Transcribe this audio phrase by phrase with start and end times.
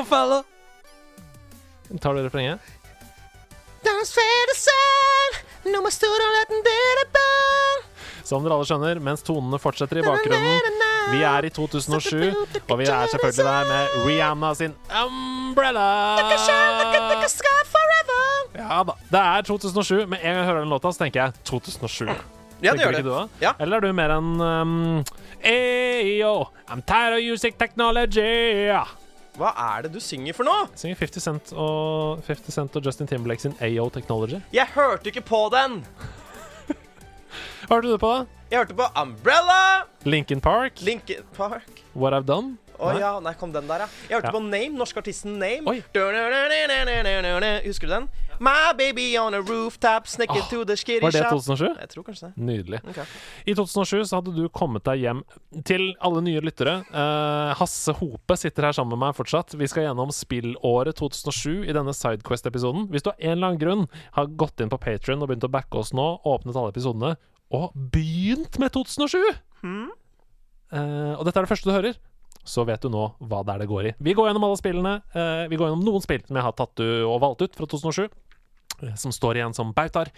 [0.00, 0.42] Rockefeller.
[2.00, 2.58] Tar du refrenget?
[8.24, 10.60] Som dere alle skjønner, mens tonene fortsetter i bakgrunnen.
[11.10, 12.30] Vi er i 2007,
[12.70, 15.88] og vi er selvfølgelig der med Rihanna sin Umbrella.
[18.56, 18.96] Ja da.
[19.10, 20.06] Det er 2007.
[20.06, 22.08] Med en gang jeg hører den låta, så tenker jeg 2007.
[22.62, 23.04] Ja, det gjør det.
[23.04, 23.44] du?
[23.44, 23.52] Ja.
[23.58, 25.04] Eller er du mer enn um,
[25.44, 28.80] Ayo, I'm tired of using technology.
[29.40, 30.52] Hva er det du synger for nå?
[30.76, 34.36] Synger 50 Cent og 50 Cent og Justin Timberlake sin AO Technology.
[34.52, 35.78] Jeg hørte ikke på den!
[37.70, 38.26] Hørte du på da?
[38.50, 42.58] Jeg hørte på Umbrella, Lincoln Park, Linkin Park What I've Done.
[42.80, 43.88] Å ja, nei, kom den der, ja.
[44.08, 45.76] Jeg hørte på Name, norske artisten Name.
[47.66, 48.08] Husker du den?
[48.40, 51.66] My baby on a rooftop, snekker to the skitty Var det 2007?
[51.76, 52.44] Jeg tror kanskje det.
[52.48, 52.78] Nydelig.
[53.44, 55.20] I 2007 så hadde du kommet deg hjem
[55.68, 56.78] til alle nye lyttere.
[56.88, 59.52] Eh, Hasse Hope sitter her sammen med meg fortsatt.
[59.60, 62.88] Vi skal gjennom spillåret 2007 i denne Sidequest-episoden.
[62.88, 63.84] Hvis du av en eller annen grunn
[64.16, 67.12] har gått inn på Patrion og begynt å backe oss nå, åpnet alle episodene
[67.52, 69.20] og begynt med 2007,
[70.72, 72.00] eh, og dette er det første du hører,
[72.44, 73.94] så vet du nå hva det er det går i.
[74.00, 74.94] Vi går gjennom alle spillene.
[75.14, 77.66] eh, vi går gjennom noen spill som jeg har tatt u- og valgt ut fra
[77.66, 78.08] 2007
[78.82, 80.08] eh, som står igjen som bautaer,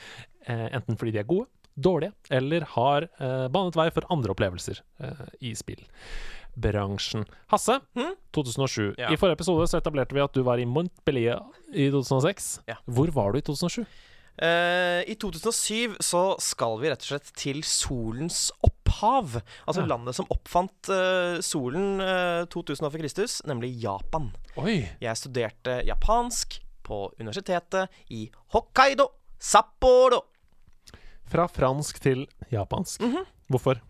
[0.46, 4.80] eh, enten fordi de er gode, dårlige, eller har eh, banet vei for andre opplevelser
[5.00, 7.24] eh, i spillbransjen.
[7.52, 7.80] Hasse,
[8.36, 8.94] 2007.
[8.98, 9.10] Ja.
[9.12, 11.40] I forrige episode så etablerte vi at du var i Montpellier
[11.72, 12.60] i 2006.
[12.68, 12.76] Ja.
[12.86, 13.84] Hvor var du i 2007?
[14.42, 18.46] Uh, I 2007 så skal vi rett og slett til solens
[19.02, 19.42] opphav.
[19.66, 19.86] Altså Ja.
[19.86, 24.30] landet som oppfant uh, solen uh, 2000 år før Kristus, nemlig Japan.
[24.56, 24.88] Oi!
[25.00, 29.08] Jeg studerte japansk på universitetet i Hokkaido,
[29.38, 30.22] Sapporo.
[31.26, 33.00] Fra fransk til japansk.
[33.00, 33.24] Mhm.
[33.50, 33.80] Hvorfor?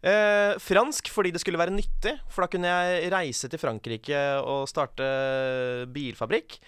[0.00, 4.68] Eh, fransk fordi det skulle være nyttig, for da kunne jeg reise til Frankrike og
[4.70, 6.58] starte bilfabrikk.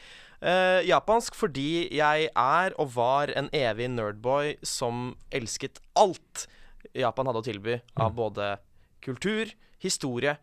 [0.42, 6.48] Eh, japansk fordi jeg er og var en evig nerdboy som elsket alt
[6.94, 8.58] Japan hadde å tilby av både
[9.04, 10.36] kultur, historie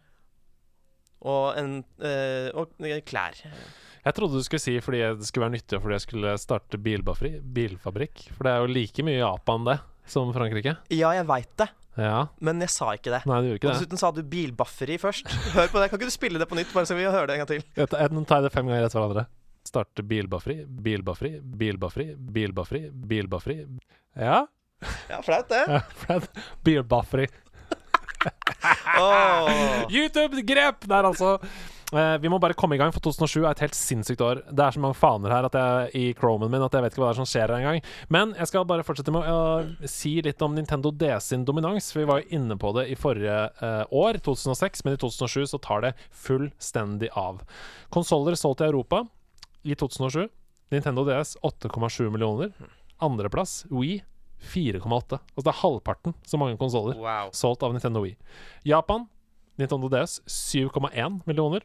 [1.25, 2.73] og, en, eh, og
[3.07, 3.37] klær.
[4.07, 8.27] Jeg trodde du skulle si fordi det skulle være nyttig, fordi jeg skulle starte bilfabrikk.
[8.37, 10.77] For det er jo like mye Japan, det, som Frankrike.
[10.95, 11.67] Ja, jeg veit det,
[11.97, 12.27] Ja.
[12.39, 13.23] men jeg sa ikke det.
[13.25, 13.99] Nei, du gjorde Og dessuten det.
[13.99, 15.27] sa du bilbafferi først.
[15.57, 15.89] Hør på det.
[15.89, 17.63] Kan ikke du spille det på nytt, bare så vi hører det en gang til?
[17.75, 18.07] Jeg tar-
[18.45, 19.25] det fem ganger etter hverandre.
[19.67, 23.57] Starte bilbafferi, bilbafferi, bilbafferi, bilbafferi, bilbafferi.
[24.15, 24.45] Ja,
[25.09, 25.63] Ja, flaut, det.
[25.73, 27.27] ja for det er bilbafferi.
[29.95, 31.37] YouTube-grep der, altså.
[31.87, 34.41] Uh, vi må bare komme i gang, for 2007 er et helt sinnssykt år.
[34.51, 36.99] Det er så mange faner her at jeg, i Chromen min at jeg vet ikke
[36.99, 37.85] hva det er som skjer her engang.
[38.11, 41.87] Men jeg skal bare fortsette med å uh, si litt om Nintendo DS sin dominans.
[41.93, 45.53] For vi var jo inne på det i forrige uh, år, 2006, men i 2007
[45.53, 45.93] så tar det
[46.25, 47.39] fullstendig av.
[47.93, 49.05] Konsoller solgt i Europa
[49.63, 50.27] i 2007.
[50.75, 52.51] Nintendo DS 8,7 millioner.
[52.99, 54.01] Andreplass Wii
[54.41, 55.19] 4,8.
[55.19, 57.31] Altså det er halvparten så mange konsoller Wow.
[57.33, 58.15] solgt av Nintendo Wii.
[58.65, 59.07] Japan,
[59.57, 61.61] Nintendo DS 7,1 millioner.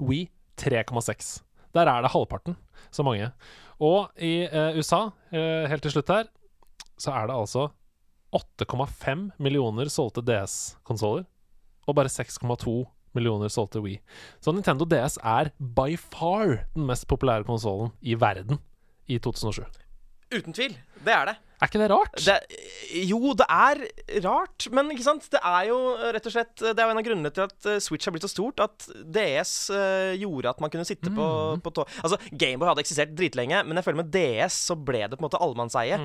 [0.00, 0.28] Wii
[0.60, 1.42] 3,6.
[1.74, 2.56] Der er det halvparten
[2.90, 3.30] så mange.
[3.80, 6.28] Og i eh, USA, eh, helt til slutt her,
[6.98, 7.68] så er det altså
[8.36, 11.24] 8,5 millioner solgte DS-konsoller.
[11.86, 12.84] Og bare 6,2
[13.16, 14.00] millioner solgte Wii.
[14.42, 18.58] Så Nintendo DS er by far den mest populære konsollen i verden
[19.08, 19.64] i 2007.
[20.34, 20.74] Uten tvil.
[21.04, 21.36] Det er det.
[21.56, 22.18] Er ikke det rart?
[22.20, 22.36] det.
[23.08, 23.80] Jo, det er
[24.26, 25.24] rart, men ikke sant?
[25.32, 25.78] Det er jo
[26.12, 28.26] rett og slett Det er jo en av grunnene til at eh, Switch har blitt
[28.26, 31.26] så stort, at DS eh, gjorde at man kunne sitte på,
[31.64, 31.86] på tå...
[32.04, 35.28] Altså, Gameboy hadde eksistert dritlenge, men jeg føler med DS så ble det på en
[35.30, 35.96] måte allemannseie.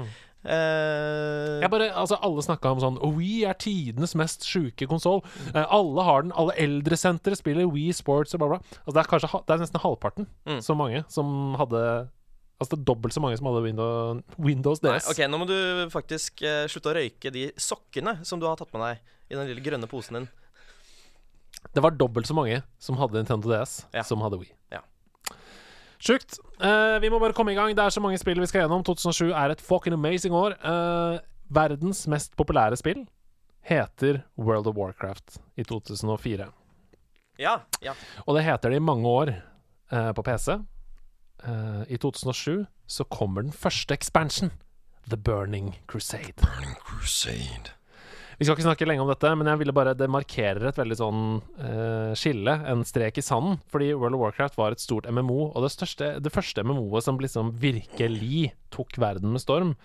[0.41, 5.21] Eh, Jeg bare, altså Alle snakka om sånn Wii er tidenes mest sjuke konsoll.
[5.53, 6.33] Eh, alle har den.
[6.39, 8.61] Alle eldresentre spiller Wii Sports og bla, bla.
[8.85, 10.57] Altså, det er kanskje Det er nesten halvparten Mm.
[10.65, 11.81] så mange som hadde
[12.61, 15.07] Altså det er dobbelt så mange som hadde Windows, Windows Nei, DS.
[15.09, 15.55] ok, Nå må du
[15.89, 19.49] faktisk uh, slutte å røyke de sokkene som du har tatt med deg i den
[19.49, 20.27] lille grønne posen din.
[21.73, 24.03] Det var dobbelt så mange som hadde Nintendo DS, Ja.
[24.05, 24.51] som hadde Wii.
[24.73, 24.83] Ja.
[26.01, 26.37] Sjukt.
[26.61, 27.73] Uh, vi må bare komme i gang.
[27.77, 28.85] Det er så mange spill vi skal gjennom.
[28.85, 30.55] 2007 er et fucking amazing år.
[30.61, 31.19] Uh,
[31.53, 33.03] verdens mest populære spill
[33.69, 36.47] heter World of Warcraft i 2004.
[37.41, 37.93] Ja, ja.
[38.25, 39.33] Og det heter det i mange år
[39.93, 40.57] uh, på PC.
[41.47, 44.51] Eh, I 2007 så kommer den første expansion.
[45.09, 46.37] The Burning Crusade.
[46.41, 47.73] Burning Crusade.
[48.41, 50.95] Vi skal ikke snakke lenge om dette, men jeg ville bare det markerer et veldig
[50.97, 51.19] sånn
[51.61, 53.59] uh, skille, en strek i sanden.
[53.69, 57.21] Fordi World of Warcraft var et stort MMO, og det, største, det første MMO-et som
[57.21, 59.75] liksom virkelig tok verden med storm.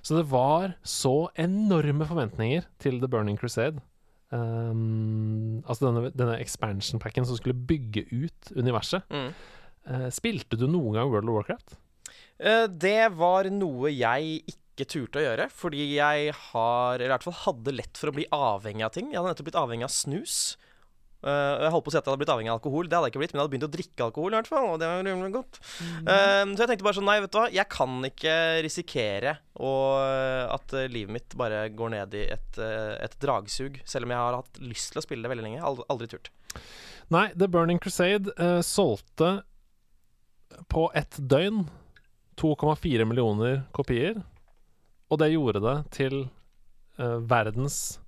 [0.00, 3.84] Så det var så enorme forventninger til The Burning Crusade.
[4.32, 9.04] Um, altså denne, denne expansion packen som skulle bygge ut universet.
[9.12, 9.28] Mm.
[9.86, 11.76] Eh, spilte du noen gang World of Warcraft?
[12.42, 17.26] Eh, det var noe jeg ikke turte å gjøre, fordi jeg har, eller i hvert
[17.26, 19.12] fall hadde lett for å bli avhengig av ting.
[19.12, 20.38] Jeg hadde nettopp blitt avhengig av snus.
[21.26, 22.90] Eh, jeg holdt på å si at jeg hadde blitt avhengig av alkohol.
[22.90, 24.34] Det hadde jeg ikke blitt, men jeg hadde begynt å drikke alkohol.
[24.34, 25.62] i hvert fall, og det var rimelig godt.
[26.02, 28.36] Eh, så jeg tenkte bare sånn, nei, vet du hva, jeg kan ikke
[28.66, 29.72] risikere å,
[30.52, 34.60] at livet mitt bare går ned i et, et dragsug, selv om jeg har hatt
[34.60, 35.64] lyst til å spille det veldig lenge.
[35.64, 36.32] Aldri, aldri turt.
[37.14, 39.38] Nei, The Burning Crusade uh, solgte
[40.68, 41.64] på ett døgn
[42.40, 44.22] 2,4 millioner kopier.
[45.10, 46.16] Og det gjorde det til
[47.00, 47.98] uh, verdens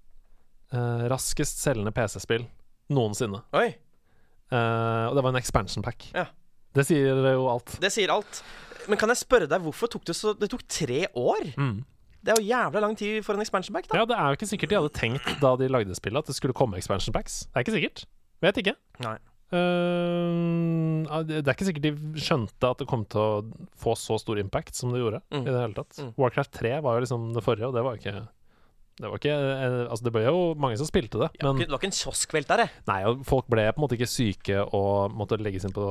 [0.75, 2.49] uh, raskest selgende PC-spill
[2.93, 3.45] noensinne.
[3.57, 3.71] Oi,
[4.49, 6.09] Uh, og det var en expansion pack.
[6.17, 6.25] Ja.
[6.77, 7.75] Det sier jo alt.
[7.83, 8.43] det sier alt.
[8.89, 11.51] Men kan jeg spørre deg, hvorfor tok det så Det tok tre år?
[11.61, 11.83] Mm.
[12.25, 14.01] Det er jo jævla lang tid for en expansion pack, da.
[14.01, 16.37] Ja, det er jo ikke sikkert de hadde tenkt da de lagde spillet, at det
[16.37, 17.43] skulle komme expansion packs.
[17.47, 18.05] Det er ikke sikkert.
[18.43, 18.75] Vet ikke.
[19.05, 19.19] Nei.
[19.53, 23.29] Ja, det er ikke sikkert de skjønte at det kom til å
[23.81, 25.21] få så stor impact som det gjorde.
[25.33, 25.45] Mm.
[25.47, 26.11] I det hele tatt Mm.
[26.21, 28.29] Warcraft 3 var jo liksom det forrige, og det var jo ikke
[28.99, 31.79] det var ikke, eh, altså det ble jo mange som spilte det, men det var
[31.79, 32.71] ikke en kioskvelt der, det.
[32.89, 35.85] nei, og folk ble på en måte ikke syke og måtte legges inn på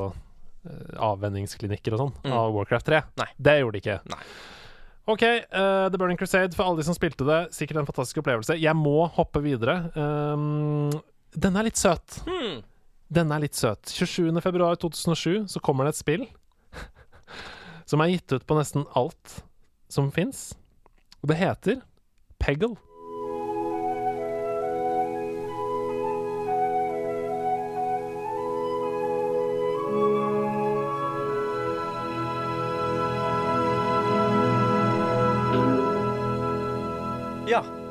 [0.68, 2.33] eh, avvenningsklinikker og sånn Mm.
[2.36, 3.01] av Warcraft 3.
[3.18, 3.27] Nei.
[3.39, 4.00] Det gjorde de ikke.
[4.12, 4.24] Nei.
[5.07, 8.59] OK, uh, The Burning Crusade, for alle de som spilte det, sikkert en fantastisk opplevelse.
[8.59, 9.77] Jeg må hoppe videre.
[9.95, 10.92] Um,
[11.31, 12.19] den er litt søt.
[12.27, 12.59] Hmm.
[13.13, 13.88] Den er litt søt.
[13.88, 16.25] 27.2.2007 så kommer det et spill
[17.89, 19.39] som er gitt ut på nesten alt
[19.92, 20.51] som fins.
[21.21, 21.81] Og det heter
[22.42, 22.75] Peggle.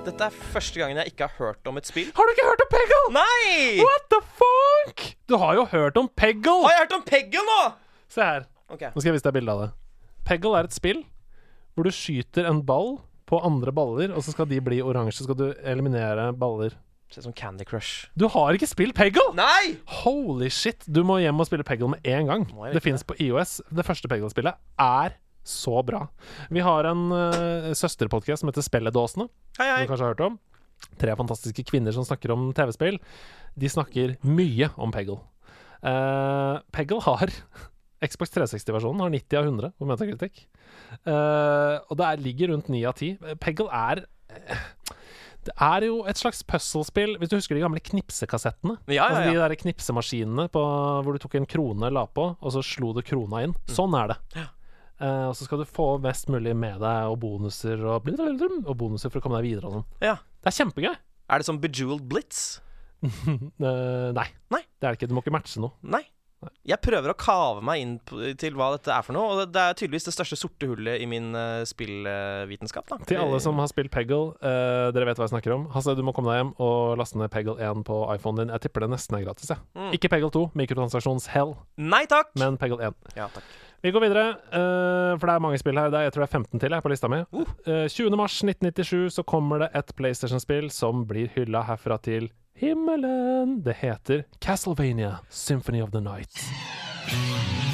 [0.06, 2.12] Dette er første gangen jeg ikke har hørt om et spill.
[2.14, 2.98] Har du ikke hørt om Peggle?
[3.16, 3.80] Nei!
[3.80, 5.02] What the fuck?
[5.26, 6.60] Du har jo hørt om Peggle!
[6.62, 7.56] Har jeg hørt om Peggle nå?!
[8.14, 8.46] Se her.
[8.70, 8.92] Okay.
[8.94, 9.68] Nå skal jeg vise deg bilde av det.
[10.28, 11.02] Peggle er et spill
[11.74, 15.18] hvor du skyter en ball på andre baller, og så skal de bli oransje.
[15.18, 16.78] Så skal du eliminere baller.
[17.10, 18.06] Ser ut som Candy Crush.
[18.14, 19.26] Du har ikke spilt Peggle!
[19.34, 19.74] Nei!
[20.04, 20.86] Holy shit!
[20.86, 22.46] Du må hjem og spille Peggle med en gang.
[22.54, 23.58] Må Det fins på IOS.
[23.74, 24.54] Det første Peggle-spillet
[24.86, 26.04] er så bra.
[26.52, 29.28] Vi har en uh, søsterpodkast som heter Spelledåsene,
[29.60, 29.78] Hei, hei.
[29.78, 30.38] som du kanskje har hørt om.
[31.00, 32.98] Tre fantastiske kvinner som snakker om TV-spill.
[33.56, 35.20] De snakker mye om Peggle.
[35.84, 37.32] Uh, Peggle har
[38.06, 40.42] Xbox 360-versjonen har 90 av 100 på Metacritic.
[41.06, 43.36] Uh, og det er, ligger rundt 9 av 10.
[43.42, 44.02] Peggle er
[44.36, 44.66] eh,
[45.48, 47.16] Det er jo et slags puzzlespill.
[47.20, 48.76] Hvis du husker de gamle knipsekassettene?
[48.90, 50.64] Ja, ja, Altså de der knipsemaskinene på,
[51.06, 53.56] hvor du tok en krone, la på, og så slo du krona inn.
[53.72, 54.46] Sånn er det.
[55.00, 55.06] Ja.
[55.06, 59.12] Eh, og så skal du få mest mulig med deg, og bonuser og, og bonuser
[59.12, 59.86] for å komme deg videre og sånn.
[60.04, 60.16] Ja.
[60.40, 60.92] Det er kjempegøy.
[61.26, 62.60] Er det som Bejeweled Blitz?
[63.04, 64.28] uh, nei.
[64.52, 64.62] Nei.
[64.80, 65.08] Det er det ikke.
[65.10, 65.74] Du må ikke matche noe.
[65.82, 66.04] Nei.
[66.68, 69.46] Jeg prøver å kave meg inn på, til hva dette er for noe, og det,
[69.56, 72.86] det er tydeligvis det største sorte hullet i min uh, spillvitenskap.
[72.92, 72.98] da.
[73.08, 75.64] Til alle som har spilt Peggle, dere vet hva jeg snakker om.
[75.74, 78.54] Hasse, du må komme deg hjem og laste ned Peggle 1 på iPhonen din.
[78.54, 79.50] Jeg tipper det nesten er gratis.
[79.50, 79.64] jeg.
[79.74, 79.90] Mm.
[79.96, 82.30] Ikke Peggle 2, mikrotransaksjons hell, Nei takk!
[82.38, 83.00] men Peggle 1.
[83.18, 83.48] Ja, takk.
[83.82, 85.92] Vi går videre, eh, for det er mange spill her.
[85.92, 87.20] Er, jeg tror det er 15 til jeg, på lista mi.
[87.32, 87.52] Uh.
[87.66, 88.16] Eh, 20.
[88.16, 93.60] mars 1997 så kommer det et PlayStation-spill som blir hylla herfra til himmelen.
[93.66, 97.65] Det heter Castlevania Symphony of the Night.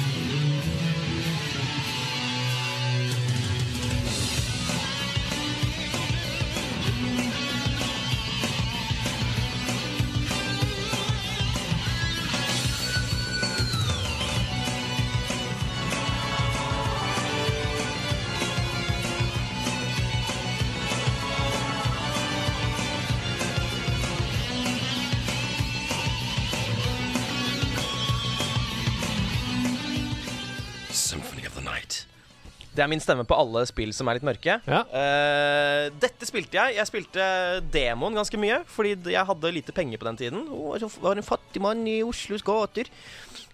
[32.73, 34.57] Det er min stemme på alle spill som er litt mørke.
[34.65, 34.81] Ja.
[34.89, 36.79] Uh, dette spilte jeg.
[36.79, 37.27] Jeg spilte
[37.73, 40.47] demoen ganske mye, fordi jeg hadde lite penger på den tiden.
[40.49, 42.89] Oh, jeg var en fattig mann i Oslos gater.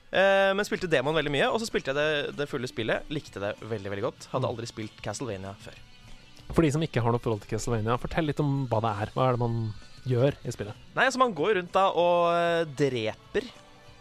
[0.10, 3.12] Uh, men spilte demoen veldig mye, og så spilte jeg det, det fulle spillet.
[3.14, 4.32] Likte det veldig veldig godt.
[4.32, 5.78] Hadde aldri spilt Castlevania før.
[6.50, 9.14] For de som ikke har noe forhold til Castlevania, fortell litt om hva det er.
[9.14, 9.58] Hva er det man
[10.10, 10.86] gjør i spillet?
[10.96, 13.50] Nei, altså Man går rundt da og eh, dreper.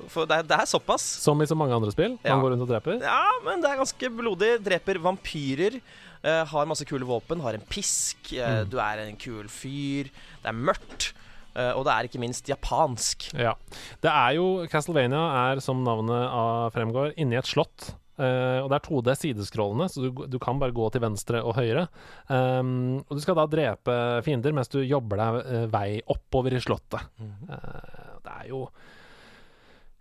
[0.09, 1.02] For det er, det er såpass.
[1.25, 2.14] Som i så mange andre spill.
[2.25, 2.37] Ja.
[2.40, 3.00] går rundt og dreper.
[3.02, 4.52] Ja, men det er ganske blodig.
[4.64, 5.81] Dreper vampyrer.
[6.19, 8.71] Uh, har masse kule våpen, har en pisk, Uh, Mm.
[8.71, 10.09] du er en kul fyr,
[10.43, 11.12] det er mørkt.
[11.59, 13.33] eh, og det er ikke minst japansk.
[13.35, 13.55] Ja.
[14.02, 17.95] Det er jo Castlevania er, som navnet av fremgår, inni et slott.
[18.19, 21.55] Uh, og det er 2D sideskrollende, så du, du kan bare gå til venstre og
[21.55, 21.85] høyre.
[22.28, 23.95] Um, og du skal da drepe
[24.26, 26.99] fiender mens du jobber deg uh, vei oppover i slottet.
[27.23, 28.64] Eh, det er jo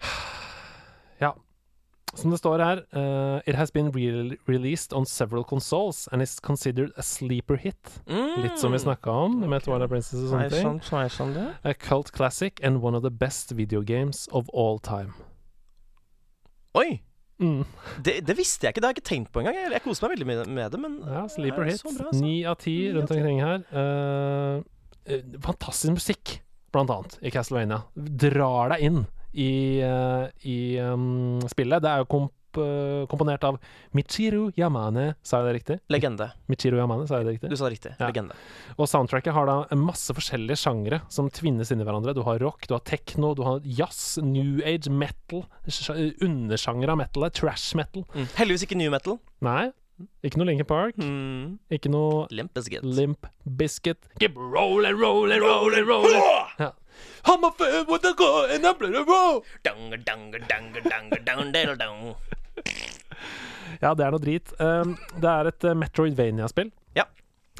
[1.19, 1.31] Ja.
[2.13, 6.39] Som det står her uh, It has been re released on several consoles and is
[6.39, 7.99] considered a sleeper hit.
[8.07, 8.43] Mm.
[8.43, 10.77] Litt som vi snakka om med Twilight Princess og sånne ting.
[10.85, 11.47] så er sånn det.
[11.65, 15.13] A cult classic and one of the best video games of all time.
[16.77, 17.01] Oi!
[17.41, 17.65] Mm.
[18.01, 19.57] Det, det visste jeg ikke, det har jeg ikke tenkt på engang.
[19.59, 21.81] Jeg, jeg koser meg veldig med, med det, men Ja, sleeper hit.
[21.83, 22.21] så altså.
[22.21, 23.61] Ni av ti rundt omkring her.
[23.77, 26.39] Eh, fantastisk musikk,
[26.73, 27.83] blant annet, i Castlevania.
[27.97, 29.03] Drar deg inn
[29.37, 29.51] i,
[29.85, 31.83] eh, i um, spillet.
[31.83, 33.59] Det er jo komp eh, komponert av
[33.93, 35.77] Michiru Yamane, sa jeg det riktig?
[35.93, 36.31] legende.
[36.49, 37.51] Michiru Yamane, sa jeg det riktig?
[37.53, 37.91] Du sa det riktig.
[37.99, 38.07] Ja.
[38.09, 38.33] Legende.
[38.79, 42.15] Og soundtracket har da en masse forskjellige sjangre som tvinnes inn i hverandre.
[42.17, 46.97] Du har rock, du har techno, du har jazz, new age, metal, sj- undersjanger av
[47.05, 48.07] metal, trash metal.
[48.15, 48.25] Mm.
[48.39, 49.19] Heldigvis ikke new metal.
[49.45, 49.67] Nei,
[50.25, 51.59] ikke noe Linkin Park, Mm.
[51.73, 52.83] ikke noe Limp Biscuit.
[52.85, 53.97] Limp Biscuit.
[54.19, 56.27] Keep rollin', rollin', rollin', rollin'.
[56.59, 56.71] Ja.
[57.27, 60.31] I'm a fan with a gun and I'm dung,
[61.77, 62.15] dung.
[63.81, 64.53] Ja, det er noe drit.
[64.61, 66.71] Um, det er et uh, Metroidvania-spill.
[66.97, 67.05] Ja.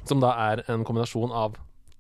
[0.07, 1.57] Som da er en kombinasjon av,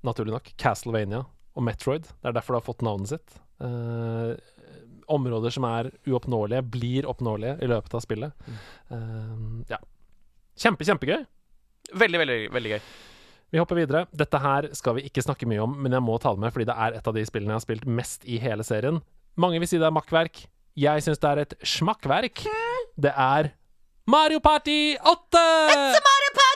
[0.07, 1.25] naturlig nok, Castlevania
[1.57, 2.07] og Metroid.
[2.07, 3.41] Det er derfor det har fått navnet sitt.
[3.61, 4.37] Uh,
[5.07, 8.47] områder som er uoppnåelige, blir oppnåelige i løpet av spillet.
[8.89, 9.79] Um, ja.
[10.57, 11.21] Kjempe, kjempegøy.
[11.95, 12.81] Veldig, veldig, veldig gøy.
[13.53, 14.05] Vi hopper videre.
[14.11, 16.67] Dette her skal vi ikke snakke mye om, men jeg må ta det med fordi
[16.67, 18.99] det er et av de spillene jeg har spilt mest i hele serien.
[19.39, 20.43] Mange vil si det er makkverk.
[20.77, 22.43] Jeg syns det er et smakkverk.
[22.99, 23.51] Det er
[24.07, 25.39] Mario Party 8!
[25.39, 26.46] Mario Party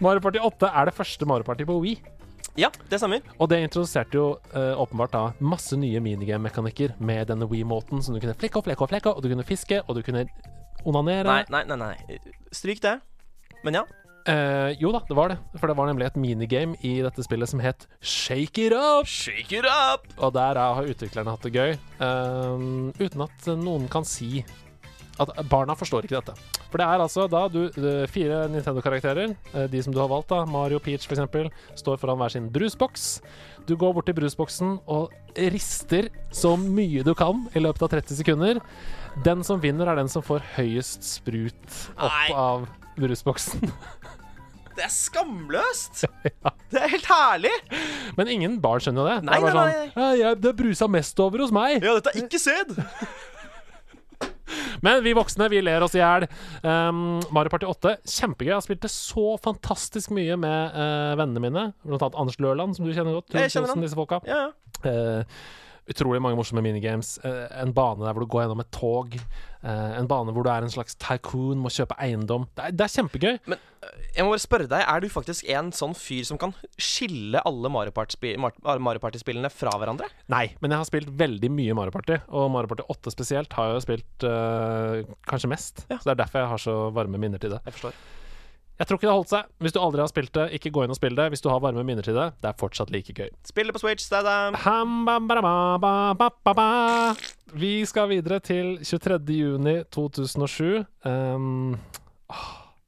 [0.00, 1.96] Mario Party 8 er det første Mario Party på Wii.
[2.56, 3.20] Ja, det stemmer.
[3.38, 8.20] Og det introduserte jo uh, åpenbart da masse nye minigame-mekanikker med denne Wii-måten, som du
[8.22, 10.24] kunne flekke og flekke og flekke, og du kunne fiske, og du kunne
[10.88, 11.26] onanere.
[11.28, 11.76] Nei, nei, nei.
[11.76, 12.18] nei.
[12.56, 12.96] Stryk det.
[13.66, 13.84] Men ja.
[14.26, 15.36] Uh, jo da, det var det.
[15.60, 19.06] For det var nemlig et minigame i dette spillet som het Shake It Up.
[19.06, 20.08] Shake it up!
[20.18, 24.44] Og der er- har utviklerne hatt det gøy, Uh, uten at noen kan si
[25.22, 26.34] at barna forstår ikke dette.
[26.70, 30.28] For det er altså da du, eh, fire Nintendo-karakterer, eh, de som du har valgt,
[30.28, 33.20] da, Mario Peach f.eks., står foran hver sin brusboks.
[33.66, 38.20] Du går bort til brusboksen og rister så mye du kan i løpet av 30
[38.20, 38.60] sekunder.
[39.24, 42.28] Den som vinner, er den som får høyest sprut opp Nei.
[42.36, 42.68] av
[43.00, 43.72] brusboksen.
[44.76, 46.02] Det er skamløst!
[46.72, 47.52] Det er helt herlig!
[48.18, 49.14] Men ingen barn skjønner jo det.
[49.24, 51.78] Nei, det er bare nei, sånn «Ja, jeg, Det brusa mest over hos meg.
[51.80, 52.74] Ja, dette er ikke sæd!
[54.86, 56.28] Men vi voksne, vi ler oss i hjel.
[56.62, 58.52] Um, Mario Party 8, kjempegøy.
[58.52, 61.68] Jeg har spilt det så fantastisk mye med uh, vennene mine.
[61.86, 63.34] Blant annet Anders Lørland, som du kjenner godt.
[63.34, 63.84] Jeg kjenner han.
[63.84, 64.22] Disse folka.
[64.28, 64.50] Ja, ja.
[64.86, 65.38] Eh,
[65.90, 67.16] utrolig mange morsomme minigames.
[67.24, 69.14] Eh, en bane der hvor du går gjennom et tog.
[69.66, 72.48] Eh, en bane hvor du er en slags tycoon, må kjøpe eiendom.
[72.58, 73.38] Det er, det er kjempegøy.
[73.50, 76.54] Men øh, jeg må bare spørre deg, er du faktisk en sånn fyr som kan
[76.80, 80.10] skille alle Mario Party-spi- Mar- Mario Party-spillene fra hverandre?
[80.32, 83.70] Nei, men jeg har spilt veldig mye Mario Party, og Mario Party 8 spesielt har
[83.70, 85.86] jeg jo spilt eh, kanskje mest.
[85.90, 85.98] Ja.
[86.02, 87.62] Så det er derfor jeg har så varme minner til det.
[87.68, 88.04] Jeg forstår.
[88.76, 89.48] Jeg tror ikke det holdt seg.
[89.64, 91.30] Hvis du aldri har spilt det, ikke gå inn og spill det.
[91.32, 93.30] Hvis du har varme minner til det, det er fortsatt like gøy.
[93.48, 94.36] Spill det på Switch, da, da.
[97.56, 99.20] Vi skal videre til 23.
[99.32, 100.84] juni 2007.
[101.08, 101.78] Um,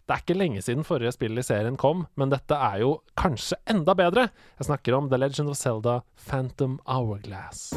[0.08, 3.60] det er ikke lenge siden forrige spill i serien kom, men dette er jo kanskje
[3.68, 4.28] enda bedre.
[4.60, 7.70] Jeg snakker om The Legend of Zelda Phantom Hourglass.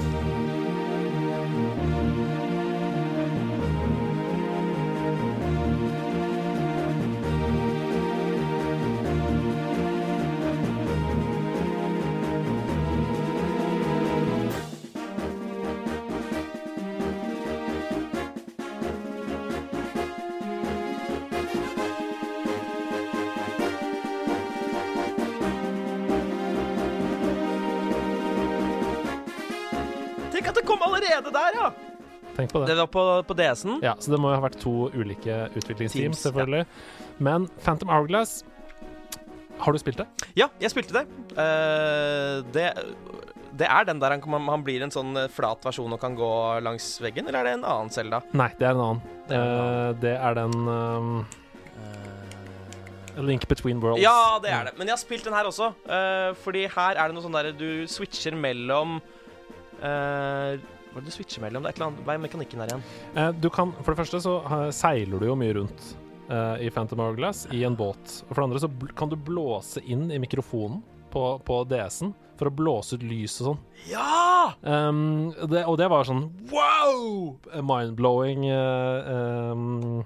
[31.35, 31.71] Der, ja!
[32.35, 32.71] Tenk på det.
[32.71, 33.81] Det var på, på DS-en.
[33.83, 36.63] Ja, så det må jo ha vært to ulike utviklingsteams, Teams, selvfølgelig.
[37.21, 38.45] Men Phantom Hourglass
[39.61, 40.07] Har du spilt det?
[40.39, 41.03] Ja, jeg spilte det.
[41.35, 42.71] Uh, det.
[43.51, 46.29] Det er den der han, han blir en sånn eh, flat versjon og kan gå
[46.63, 48.21] langs veggen, eller er det en annen Selda?
[48.31, 49.01] Nei, det er en annen.
[49.27, 51.25] Det er en Eh, det er den um,
[53.27, 54.01] Link Between Worlds.
[54.03, 54.77] Ja, det er det.
[54.77, 55.71] Men jeg har spilt den her også.
[55.85, 58.99] Uh, fordi her er det noe sånn der du switcher mellom
[59.81, 60.55] eh,
[60.91, 61.63] Hva er det du switcher mellom?
[61.63, 62.81] Det er et eller annet Hva er mekanikken her igjen?
[63.15, 65.85] Eh, du kan, for det første så eh, seiler du jo mye rundt
[66.27, 68.17] eh, i Phantom Hourglass i en båt.
[68.27, 70.81] Og for det andre så kan du blåse inn i mikrofonen
[71.11, 73.59] på, på DS-en for å blåse ut lys og sånn.
[73.91, 74.53] Ja!
[74.65, 77.35] Um, det, og det var sånn wow!
[77.61, 79.11] Mind-blowing uh,
[79.53, 80.01] um,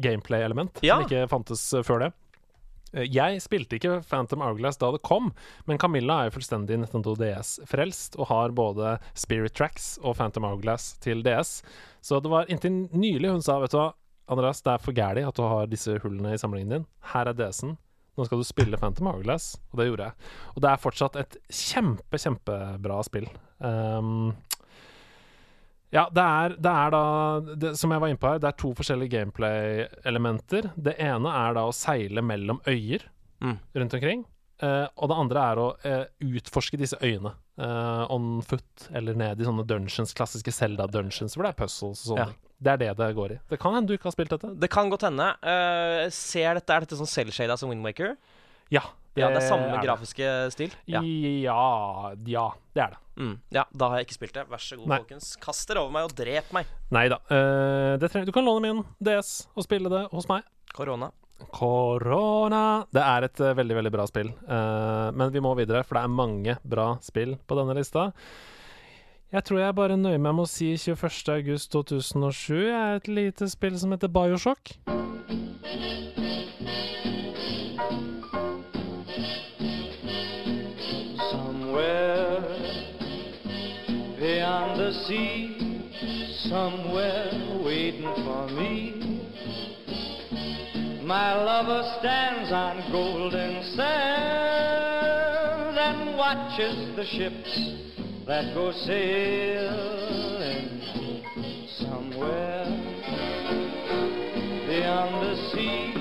[0.00, 0.96] gameplay-element Ja.
[0.96, 2.10] som ikke fantes før det.
[2.94, 5.30] Eh, Jeg spilte ikke Phantom Hourglass da det kom,
[5.66, 10.92] men Camilla er jo fullstendig Nintendo DS-frelst og har både Spirit Tracks og Phantom Hourglass
[11.02, 11.60] til DS.
[12.02, 13.90] Så det var inntil nylig hun sa Vet du hva,
[14.30, 16.84] Andreas, det er for gæli at du har disse hullene i samlingen din.
[17.12, 17.76] Her er DS-en.
[18.18, 20.30] Nå skal du spille Phantom Hourglass, og det gjorde jeg.
[20.54, 23.26] Og det er fortsatt et kjempe, kjempebra spill.
[23.58, 24.32] Um,
[25.92, 27.02] ja, det er, det er da
[27.58, 30.70] det, Som jeg var inne på her, det er to forskjellige gameplay-elementer.
[30.76, 33.08] Det ene er da å seile mellom øyer
[33.40, 33.54] Mm.
[33.74, 34.24] rundt omkring.
[34.62, 39.40] Uh, og det andre er å uh, utforske disse øyene uh, on foot, eller ned
[39.40, 42.34] i sånne dungeons, klassiske Zelda-dungeons, hvor det er puzzles og sånne Ja.
[42.60, 43.38] Det er det det går i.
[43.48, 44.50] Det kan hende du ikke har spilt dette.
[44.60, 45.30] Det kan godt hende.
[46.12, 48.18] Ser dette, Er dette sånn cell-shada som Windwaker?
[48.68, 48.82] Ja,
[49.18, 50.74] Ja, det er samme er grafiske stil?
[50.86, 51.00] Ja.
[51.02, 52.44] Ja, ja,
[52.76, 53.00] det er det.
[53.20, 53.32] Mm.
[53.52, 54.44] ja, da har jeg ikke spilt det.
[54.48, 55.00] Vær så god, Nei.
[55.02, 55.32] folkens.
[55.42, 56.70] Kast dere over meg og drep meg.
[56.94, 57.18] Nei da.
[57.28, 60.46] Uh, du kan låne min DS og spille det hos meg.
[60.76, 61.10] Korona.
[61.50, 64.30] Korona Det er et uh, veldig, veldig bra spill.
[64.46, 68.10] Uh, men vi må videre, for det er mange bra spill på denne lista.
[69.30, 73.94] Jeg tror jeg bare nøyer meg med å si 21.8.2007 er et lite spill som
[73.94, 74.74] heter Bioshock.
[84.80, 85.54] The sea,
[86.48, 87.28] somewhere
[87.62, 88.96] waiting for me.
[91.04, 97.76] My lover stands on golden sand and watches the ships
[98.26, 100.80] that go sailing
[101.76, 102.64] somewhere
[104.66, 105.92] beyond the sea.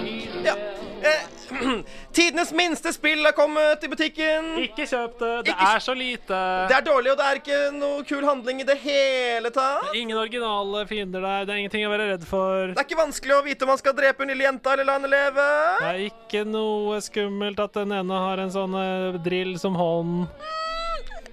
[0.00, 0.83] She's Ja.
[1.04, 1.82] Eh,
[2.16, 4.46] tidenes minste spill er kommet i butikken.
[4.64, 5.32] Ikke kjøp det!
[5.46, 6.38] Det Ikke- er så lite!
[6.70, 9.90] Det er dårlig, og det er ikke noe kul handling i det hele tatt.
[9.98, 11.44] Ingen originale fiender der.
[11.44, 12.72] Det er ingenting å være redd for.
[12.72, 14.96] Det er ikke vanskelig å vite om man skal drepe en lille jente eller la
[14.98, 15.48] henne leve.
[15.82, 20.24] Det er ikke noe skummelt at den ene har en sånn eh, drill som hånd.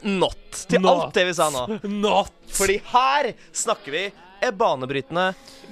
[0.02, 1.06] Not til Not.
[1.06, 1.66] alt det vi sa nå.
[2.02, 2.34] Not!
[2.58, 4.04] Fordi her snakker vi
[4.42, 5.28] er banebrytende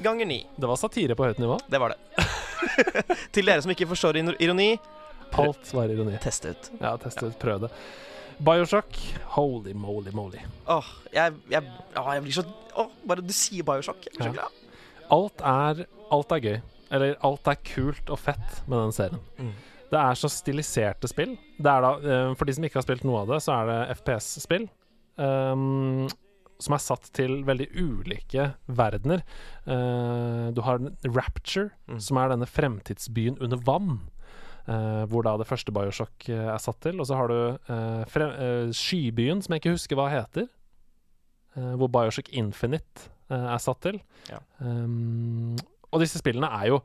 [0.05, 0.43] ganger ni.
[0.55, 1.57] Det var satire på høyt nivå.
[1.67, 2.27] Det var det.
[3.35, 4.71] til dere som ikke forstår ironi,
[5.39, 6.15] Alt var ironi.
[6.23, 6.71] test ut.
[6.81, 7.69] Ja, test ut, prøv det.
[8.39, 8.95] Bioshock,
[9.35, 10.39] holy moly moly.
[10.71, 11.63] Åh, jeg, jeg,
[11.99, 12.45] åh, jeg blir så
[12.79, 14.05] Åh, bare du sier Bioshock.
[14.07, 14.59] Jeg blir så glad.
[15.11, 15.81] Alt er,
[16.15, 16.59] alt er gøy.
[16.95, 19.19] Eller alt er kult og fett med den serien.
[19.37, 19.51] Mm.
[19.89, 21.35] Det er så stiliserte spill.
[21.57, 23.69] Det er da, eh, for de som ikke har spilt noe av det, så er
[23.69, 24.67] det FPS-spill.
[25.19, 26.07] ehm,
[26.59, 29.21] som er satt til veldig ulike verdener.
[29.67, 31.99] Uh, du har Rapture, Mm.
[32.03, 33.99] som er denne fremtidsbyen under vann.
[34.67, 36.99] Uh, hvor da det første Bioshock eh, er satt til.
[37.01, 40.45] Og så har du Skybyen, som jeg ikke husker hva heter.
[41.55, 43.97] hvor Bioshock Infinite er satt til.
[44.29, 44.37] Ja.
[44.61, 45.55] Um,
[45.91, 46.77] og disse spillene er jo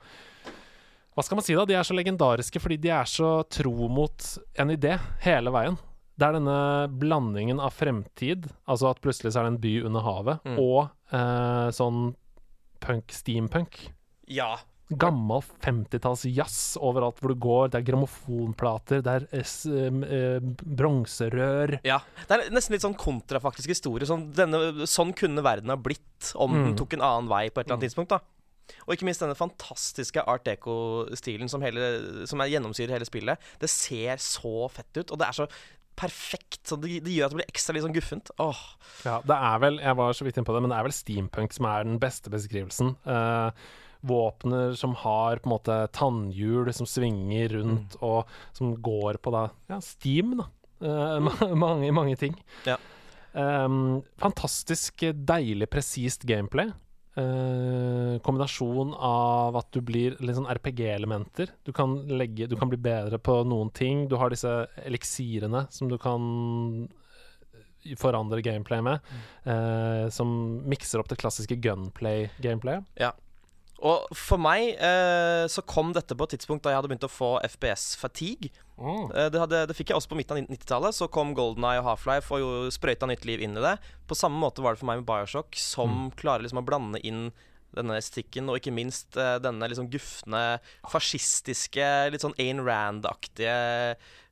[1.14, 1.66] Hva skal man si, da?
[1.68, 4.24] De er så legendariske fordi de er så tro mot
[4.58, 5.76] en idé hele veien.
[6.16, 10.00] Det er denne blandingen av fremtid, altså at plutselig så er det en by under
[10.07, 10.59] havet, Mm.
[10.62, 12.14] og eh, sånn
[12.81, 13.88] punk, steampunk.
[14.29, 14.57] Ja.
[15.00, 17.70] Gammel 50-talls jazz overalt hvor du går.
[17.72, 20.40] Det er grammofonplater, det er eh, eh,
[20.85, 21.79] bronserør.
[21.85, 21.98] ja.
[22.29, 24.07] Det er nesten litt sånn kontrafaktisk historie.
[24.07, 26.77] Sånn, denne, sånn kunne verden ha blitt om den Mm.
[26.77, 28.09] tok en annen vei på et eller annet tidspunkt.
[28.11, 28.20] da
[28.87, 33.38] Og ikke minst denne fantastiske art deco-stilen som, som er gjennomsyrer hele spillet.
[33.59, 35.48] Det ser så fett ut, og det er så
[35.98, 36.61] perfekt.
[36.68, 38.30] Så det, det gjør at det blir ekstra litt sånn guffent.
[38.42, 38.61] Åh,
[39.04, 40.96] Ja, det er vel Jeg var så vidt inne på det, men det er vel
[40.96, 42.94] steampunk som er den beste beskrivelsen.
[43.07, 43.50] Uh,
[44.04, 49.46] våpner som har på en måte tannhjul som svinger rundt, og som går på da
[49.72, 50.50] Ja, steam, da.
[50.85, 51.59] Uh, mm.
[51.64, 52.37] mange, mange ting.
[52.68, 52.76] Ja.
[53.35, 56.70] Um, fantastisk deilig, presist gameplay.
[57.14, 61.53] Eh, kombinasjon av at du blir litt sånn RPG-elementer.
[61.62, 61.70] Du
[62.50, 64.09] Du kan bli bedre på noen ting.
[64.11, 66.88] Du har disse eliksirene som du kan
[67.85, 68.98] eh, forandre gameplay med,
[69.46, 72.85] eh, som mikser opp det klassiske gunplay-gameplayet.
[73.82, 77.10] Og for meg eh, så kom dette på et tidspunkt da jeg hadde begynt å
[77.10, 78.52] få FPS-fatigue.
[78.78, 79.08] Mm.
[79.10, 80.96] Eh, det, det fikk jeg også på midten av 90-tallet.
[80.96, 83.74] Så kom Golden Eye og Half-Life og jo sprøyta nytt liv inn i det.
[84.08, 87.26] På samme måte var det for meg med Bioshock, som klarer liksom å blande inn
[87.74, 90.42] denne estetikken, og ikke minst eh, denne liksom gufne,
[90.92, 93.56] fascistiske, litt sånn Ayn Rand-aktige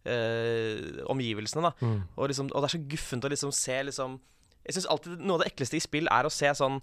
[0.07, 1.66] eh, omgivelsene.
[1.66, 2.02] da Mm.
[2.16, 4.20] og, liksom, og det er så guffent å liksom se liksom
[4.62, 6.76] Jeg syns alltid noe av det ekleste i spill er å se sånn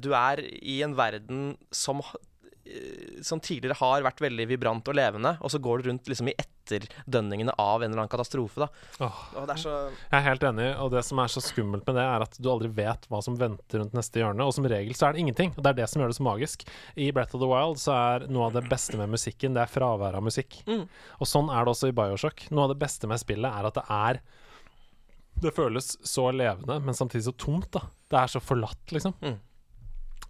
[0.00, 5.36] Du er i en verden som eh, som tidligere har vært veldig vibrant og levende,
[5.40, 8.68] og så går du rundt liksom i etterdønningene av en eller annen katastrofe.
[9.46, 12.04] det er så Jeg er helt enig, og det som er så skummelt med det,
[12.04, 15.08] er at du aldri vet hva som venter rundt neste hjørne, og som regel så
[15.08, 15.54] er det ingenting.
[15.56, 16.66] Og det er det som gjør det så magisk.
[16.96, 19.72] I Breath of the Wild så er noe av det beste med musikken, det er
[19.72, 20.60] fraværet av musikk.
[20.68, 20.86] Mm.
[21.20, 22.46] Og sånn er det også i Bioshock.
[22.50, 24.24] Noe av det beste med spillet er at det er
[25.44, 27.88] Det føles så levende, men samtidig så tomt, da.
[28.08, 29.16] Det er så forlatt, liksom.
[29.20, 29.40] Mm.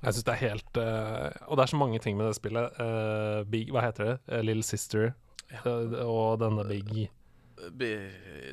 [0.05, 2.79] Jeg syns det er helt uh, Og det er så mange ting med det spillet.
[2.79, 4.17] Uh, big, hva heter det?
[4.29, 5.13] Uh, Little Sister
[6.03, 7.05] og denne Big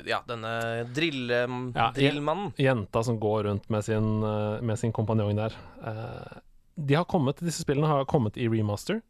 [0.06, 0.52] Ja, denne
[0.94, 2.52] drill, Ja, drillmannen.
[2.60, 4.20] jenta som går rundt med sin,
[4.62, 5.56] med sin kompanjong der.
[6.76, 9.00] De har kommet, Disse spillene har kommet i remaster.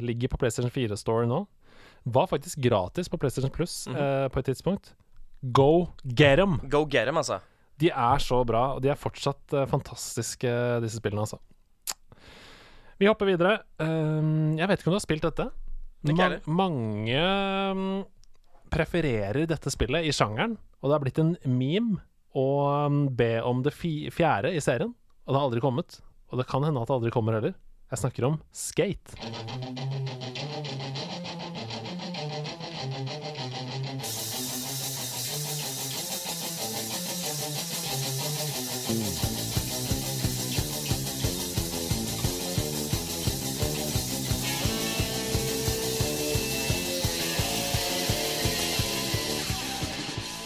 [0.00, 1.42] Ligger på PlayStation 4 Store nå.
[2.04, 4.28] Var faktisk gratis på PlayStation Plus mm -hmm.
[4.28, 4.94] på et tidspunkt.
[5.42, 6.60] Go get them!
[6.70, 7.40] Go get them, altså.
[7.76, 11.38] De er så bra, og de er fortsatt fantastiske, disse spillene, altså.
[13.00, 13.62] Vi hopper videre.
[13.80, 15.48] Eh, jeg vet ikke om du har spilt dette?
[16.10, 17.22] Ikke Ma mange
[17.76, 17.96] mm,
[18.72, 22.00] prefererer dette spillet i sjangeren, og det har blitt en meme
[22.36, 22.46] å
[22.92, 24.92] mm, be om det fjerde i serien,
[25.24, 26.00] og det har aldri kommet.
[26.30, 27.56] Og det kan hende at det aldri kommer heller.
[27.90, 29.16] Jeg snakker om Skate.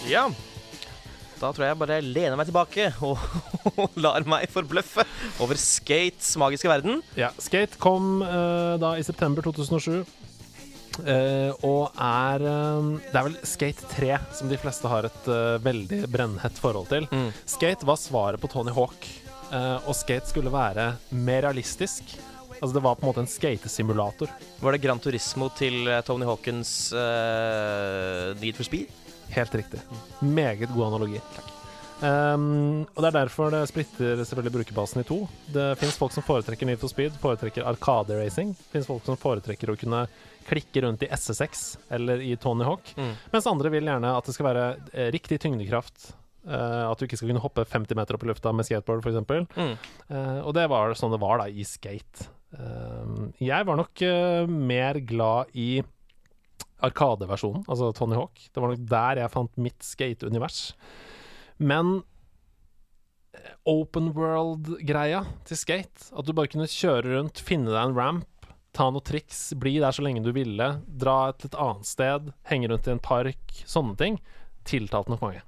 [0.09, 0.27] Ja.
[1.41, 3.19] Da tror jeg bare lener meg tilbake og,
[3.75, 5.03] og lar meg forbløffe
[5.43, 7.01] over Skates magiske verden.
[7.19, 10.05] Ja, Skate kom eh, da i september 2007.
[11.05, 15.59] eh, og er eh, Det er vel Skate 3 som de fleste har et eh,
[15.67, 17.09] veldig brennhett forhold til.
[17.13, 17.29] Mm.
[17.51, 19.11] Skate var svaret på Tony Hawk,
[19.51, 22.15] eh, og Skate skulle være mer realistisk.
[22.61, 24.31] Altså Det var på en måte en skatesimulator.
[24.63, 29.01] Var det Gran Turismo til eh, Tony Hawkins Need for Speed?
[29.33, 29.81] Helt riktig.
[30.21, 31.21] Meget god analogi.
[32.05, 35.21] Um, og Det er derfor det splitter selvfølgelig brukerbasen i to.
[35.55, 38.53] Det fins folk som foretrekker Need for Speed, foretrekker Arkade-racing.
[38.59, 40.05] Det fins folk som foretrekker å kunne
[40.45, 42.93] klikke rundt i SSX eller i Tony Hawk.
[42.99, 43.15] Mm.
[43.33, 46.13] Mens andre vil gjerne at det skal være eh, riktig tyngdekraft.
[46.45, 49.55] Uh, at du ikke skal kunne hoppe 50 meter opp i lufta med skateboard, f.eks.
[49.57, 49.77] Mm.
[50.11, 52.29] Uh, og det var sånn det var da i skate.
[52.53, 54.05] Uh, jeg var nok
[54.53, 55.79] mer glad i
[56.85, 58.43] Arkadeversjonen, altså Tony Hawk.
[58.51, 60.61] Det var nok der jeg fant mitt skate-univers.
[61.63, 61.97] Men
[63.37, 68.51] eh, open world-greia til skate, at du bare kunne kjøre rundt, finne deg en ramp,
[68.75, 72.91] ta noen triks, bli der så lenge du ville, dra et annet sted, henge rundt
[72.91, 74.19] i en park, sånne ting,
[74.67, 75.45] tiltalte nok mange.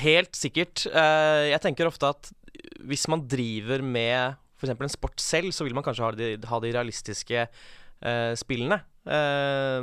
[0.00, 0.86] Helt sikkert.
[0.88, 2.30] Eh, jeg tenker ofte at
[2.86, 4.72] hvis man driver med f.eks.
[4.72, 8.78] en sport selv, så vil man kanskje ha de, ha de realistiske eh, spillene.
[9.06, 9.80] Eh,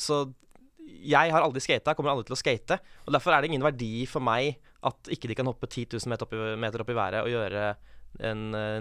[0.00, 0.24] så
[1.04, 2.78] jeg har aldri skata, kommer aldri til å skate.
[3.04, 6.12] Og derfor er det ingen verdi for meg at ikke de kan hoppe 10 000
[6.12, 7.72] meter opp i, meter opp i været og gjøre
[8.24, 8.78] en eh,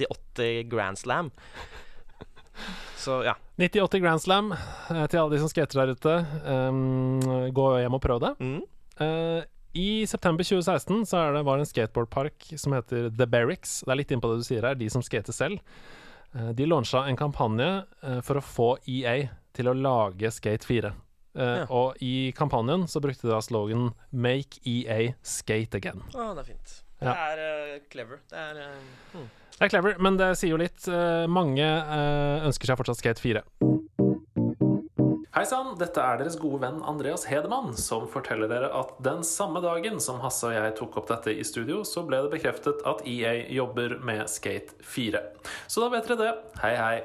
[0.00, 1.30] 90-80 Grand Slam.
[3.00, 3.36] Så ja.
[3.60, 6.18] 90-80 Grand Slam eh, til alle de som skater der ute.
[6.44, 7.20] Um,
[7.54, 8.34] gå hjem og prøv det.
[8.40, 8.60] Mm.
[9.00, 9.40] Uh,
[9.76, 13.80] I september 2016 så er det, var det en skateboardpark som heter The Barracks.
[13.86, 15.62] Det er litt innpå det du sier her, de som skater selv.
[16.34, 20.92] Eh, de lansa en kampanje eh, for å få EA til å lage Skate 4.
[20.92, 20.94] Eh,
[21.40, 21.66] Ja.
[21.70, 26.02] Og i kampanjen så brukte de da slogan 'Make EA skate again'.
[26.14, 26.82] Å, det er fint.
[27.00, 28.18] Det er uh, clever.
[28.28, 28.74] Det er uh,
[29.12, 29.28] hmm.
[29.56, 30.86] Det er clever, men det sier jo litt.
[31.28, 31.64] Mange
[32.44, 33.42] ønsker seg fortsatt Skate 4.
[35.30, 39.60] Hei sann, dette er deres gode venn Andreas Hedemann som forteller dere at den samme
[39.62, 43.04] dagen som Hasse og jeg tok opp dette i studio, så ble det bekreftet at
[43.06, 45.20] EA jobber med Skate 4.
[45.70, 46.32] Så da vet dere det.
[46.64, 46.96] Hei, hei.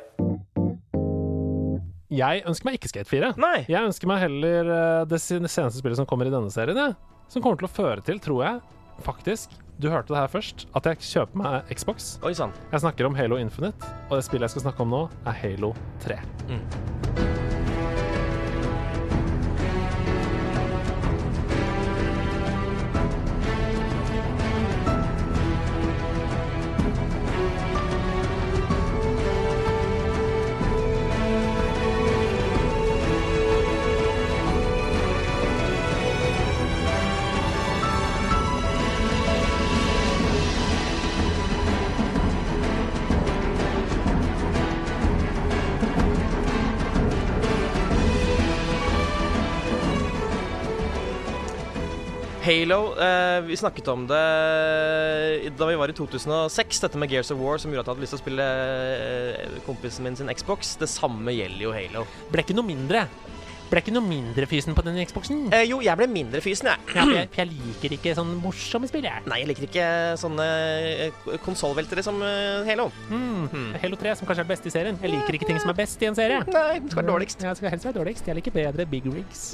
[2.17, 3.29] Jeg ønsker meg ikke Skate 4.
[3.45, 3.59] Nei.
[3.69, 6.95] Jeg ønsker meg heller eh, det seneste spillet som kommer i denne serien, Ja.
[7.29, 8.59] Som kommer til å føre til, tror jeg,
[9.05, 12.15] faktisk Du hørte det her først, at jeg kjøper meg Xbox.
[12.25, 12.57] Oi sant.
[12.73, 15.75] Jeg snakker om Halo Infinite, og det spillet jeg skal snakke om nå, er Halo
[16.05, 17.34] 3.
[52.75, 54.23] Halo eh, Vi snakket om det
[55.55, 58.03] da vi var i 2006, dette med Gears of War som gjorde at jeg hadde
[58.03, 60.73] lyst til å spille eh, kompisen min sin Xbox.
[60.81, 62.03] Det samme gjelder jo Halo.
[62.33, 63.05] Ble ikke noe mindre.
[63.65, 65.47] Ble ikke noe mindre fysen på den Xboxen.
[65.55, 66.81] Eh, jo, jeg ble mindre fysen, jeg.
[66.93, 69.23] Ja, for jeg, for jeg liker ikke sånn morsomme spill, jeg.
[69.25, 69.87] Nei, jeg liker ikke
[70.21, 70.45] sånne
[71.07, 72.91] eh, konsollveltere som eh, Halo.
[73.09, 73.73] Mm.
[73.81, 75.01] Halo 3, som kanskje er det beste i serien.
[75.01, 76.43] Jeg liker ikke ting som er best i en serie.
[76.45, 77.41] Nei, det skal være dårligst.
[77.41, 78.29] Det skal helst være dårligst.
[78.29, 79.45] Jeg liker bedre big rigs.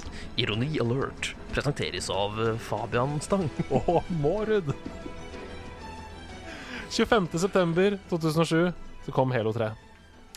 [0.41, 3.47] Ironi alert presenteres av eh, Fabian Stang.
[3.79, 4.73] Åh, Mårud.
[6.91, 8.73] 25.9.2007
[9.07, 9.71] så kom Halo 3.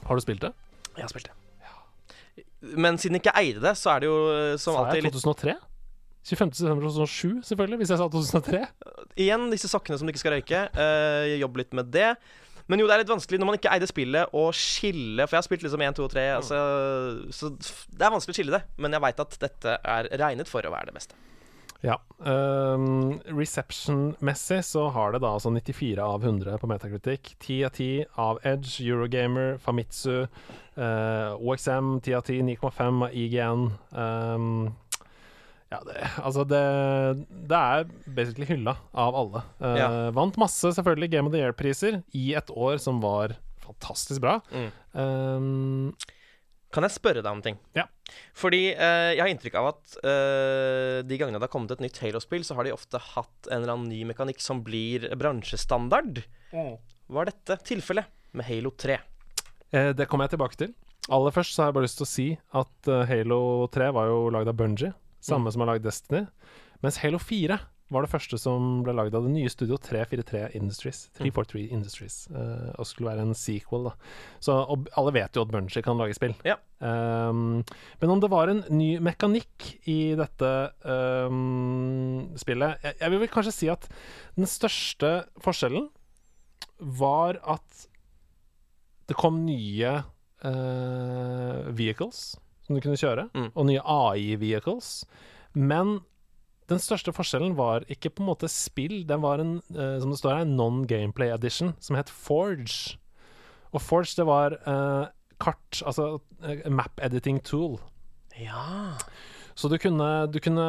[0.06, 0.54] Har du spilt det?
[0.94, 1.43] Jeg har spilt det.
[2.76, 5.06] Men siden jeg ikke eide det, så er det jo eh, som Sa alltid jeg
[5.08, 5.56] litt 2003?
[6.24, 8.60] 25.9.2007, selvfølgelig, hvis jeg sa 2003.
[9.20, 10.62] Igjen disse sokkene som du ikke skal røyke.
[10.72, 12.14] Uh, Jobb litt med det.
[12.64, 15.42] Men jo, det er litt vanskelig når man ikke eide spillet, å skille For jeg
[15.42, 16.60] har spilt liksom 1, 2 og 3, altså,
[17.28, 18.62] så det er vanskelig å skille det.
[18.80, 21.18] Men jeg veit at dette er regnet for å være det beste.
[21.82, 21.98] Ja.
[22.18, 27.34] Um, Reception-messig så har det da altså 94 av 100 på Metacritic.
[27.44, 30.24] 10 av 10 av Edge, Eurogamer, Famitsu,
[30.78, 33.66] uh, OXM 10 av 10, 9,5 av IGN.
[33.92, 34.48] Um,
[35.72, 36.64] ja, det, altså det,
[37.50, 39.44] det er basically hylla av alle.
[39.60, 39.88] Uh, Ja.
[40.16, 44.38] Vant masse, selvfølgelig, Game of the Year-priser i et år som var fantastisk bra.
[44.52, 44.70] Mm.
[44.94, 45.94] Um,
[46.74, 47.58] Kan jeg spørre deg om ting?
[47.78, 47.84] Ja.
[48.34, 52.00] Fordi eh, jeg har inntrykk av at eh, de gangene det har kommet et nytt
[52.02, 56.24] Halo-spill, så har de ofte hatt en eller annen ny mekanikk som blir bransjestandard.
[57.14, 58.98] Var dette tilfellet med Halo 3?
[59.70, 60.74] Eh, det kommer jeg tilbake til.
[61.14, 62.26] Aller først så har jeg bare lyst til å si
[62.62, 63.40] at eh, Halo
[63.74, 66.24] 3 var jo lagd av Bungie, samme som har lagd Destiny.
[66.84, 67.58] Mens Halo 4
[67.94, 71.04] var det første som ble lagd av det nye studio 343 Industries.
[71.18, 72.16] 343 Industries.
[72.34, 73.94] uh, og skulle være en sequel, da.
[74.42, 76.34] Så, og alle vet jo at Bunji kan lage spill.
[76.44, 76.58] Ja.
[76.84, 77.62] Um,
[78.02, 80.50] men om det var en ny mekanikk i dette
[80.84, 83.86] um, spillet jeg, jeg vil vel kanskje si at
[84.36, 85.86] den største forskjellen
[87.00, 87.86] var at
[89.08, 89.94] det kom nye
[90.44, 93.50] uh, vehicles som du kunne kjøre, Mm.
[93.54, 95.04] og nye AI-vehicles.
[95.54, 95.98] Men
[96.70, 100.20] den største forskjellen var ikke på en måte spill, den var en, uh, som det
[100.20, 102.96] står her, non-gameplay edition, som het Forge.
[103.74, 105.10] Og Forge, det var uh,
[105.42, 107.76] kart, altså uh, map editing tool.
[108.40, 108.96] Ja.
[109.54, 110.64] Så du kunne, du kunne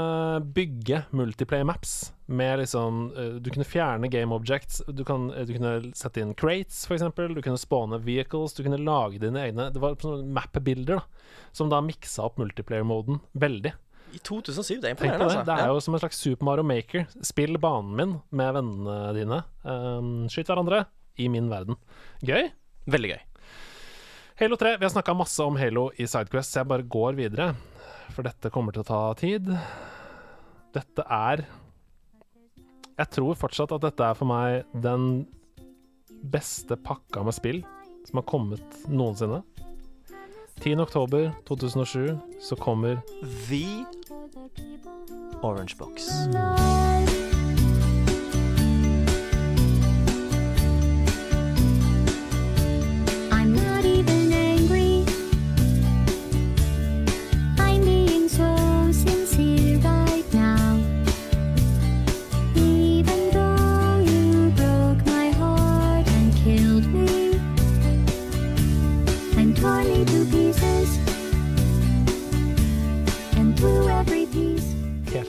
[0.53, 3.07] bygge multiplayer maps med liksom
[3.41, 4.83] Du kunne fjerne game objects.
[4.85, 7.07] Du, kan, du kunne sette inn crates, f.eks.
[7.17, 8.53] Du kunne spåne vehicles.
[8.53, 13.21] Du kunne lage dine egne Det var sånne map-bilder da som da miksa opp multiplayer-moden
[13.39, 13.71] veldig.
[14.15, 14.79] I 2007.
[14.79, 15.27] Det er imponerende.
[15.27, 15.35] det.
[15.35, 15.45] altså.
[15.49, 17.07] Det er jo som en slags Super Mario Maker.
[17.25, 19.41] Spill banen min med vennene dine.
[19.67, 20.85] Um, skyt hverandre
[21.19, 21.75] i min verden.
[22.25, 22.47] Gøy.
[22.91, 23.23] Veldig gøy.
[24.39, 24.75] Halo 3.
[24.79, 27.51] Vi har snakka masse om Halo i Sidequest, så jeg bare går videre.
[28.15, 29.47] For dette kommer til å ta tid.
[30.75, 31.45] Dette er
[32.95, 35.25] Jeg tror fortsatt at dette er for meg den
[36.31, 37.59] beste pakka med spill
[38.07, 39.41] som har kommet noensinne.
[40.63, 40.79] 10.
[40.79, 43.01] oktober 2007 så kommer
[43.49, 43.83] The
[45.41, 46.27] Orange Box.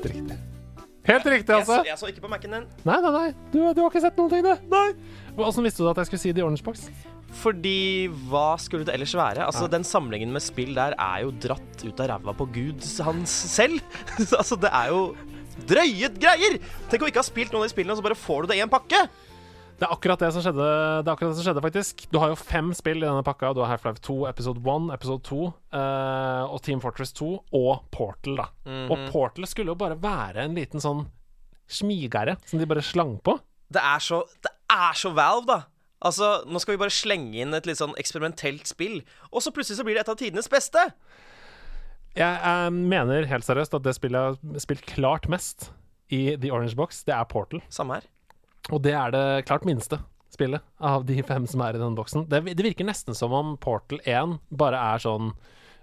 [0.07, 0.39] Helt riktig.
[1.07, 1.77] Helt riktig, altså!
[1.85, 2.65] Jeg, jeg så ikke på Mac-en din.
[2.87, 3.27] Nei, nei, nei.
[3.53, 4.73] Du, du har ikke sett noen ting, du.
[4.73, 4.89] Nei.
[5.47, 6.89] Åssen visste du at jeg skulle si The Orange Box?
[7.37, 9.45] Fordi hva skulle det ellers være?
[9.47, 13.35] Altså, Den samlingen med spill der er jo dratt ut av ræva på Gud hans
[13.53, 13.79] selv.
[14.41, 15.03] altså, det er jo
[15.71, 16.59] drøye greier!
[16.91, 18.59] Tenk å ikke ha spilt noen av de spillene, og så bare får du det
[18.59, 19.07] i en pakke!
[19.77, 20.67] Det er akkurat det som skjedde,
[21.05, 22.07] det er akkurat det som skjedde faktisk.
[22.09, 23.51] Du har jo fem spill i denne pakka.
[23.53, 28.39] Du har Half-Life 2, Episode 1, Episode 2 uh, og Team Fortress 2 og Portal,
[28.41, 28.47] da.
[28.89, 31.05] Og Portal skulle jo bare være en liten sånn
[31.69, 33.37] smigere som de bare slang på.
[33.69, 35.61] Det er så, det er så Valve, da.
[36.07, 39.81] Altså, Nå skal vi bare slenge inn et litt sånn eksperimentelt spill, og så plutselig
[39.81, 40.89] så blir det et av tidenes beste!
[42.17, 45.71] Jeg eh, mener helt seriøst at det spillet jeg har spilt klart mest
[46.09, 47.61] i The Orange Box, det er Portal.
[47.69, 48.07] Samme her.
[48.73, 50.01] Og det er det klart minste
[50.33, 52.27] spillet av de fem som er i denne boksen.
[52.29, 55.31] Det, det virker nesten som om Portal 1 bare er sånn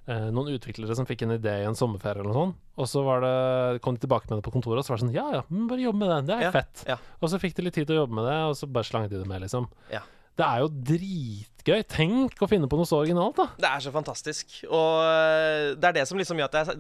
[0.06, 3.04] eh, noen utviklere som fikk en idé i en sommerferie eller noe sånt, og så
[3.08, 5.26] var det, kom de tilbake med det på kontoret, og så var det sånn Ja
[5.39, 6.84] ja, bare jobb med det, det er Ja, fett.
[6.89, 6.98] ja.
[7.22, 9.08] Og så fikk de litt tid til å jobbe med det, og så bare slang
[9.08, 9.69] de det med, liksom.
[9.93, 10.04] Ja.
[10.34, 11.84] Det er jo dritgøy.
[11.93, 13.46] Tenk å finne på noe så originalt, da.
[13.62, 14.56] Det er så fantastisk.
[14.65, 16.78] Og øh, det er det som liksom gjør at jeg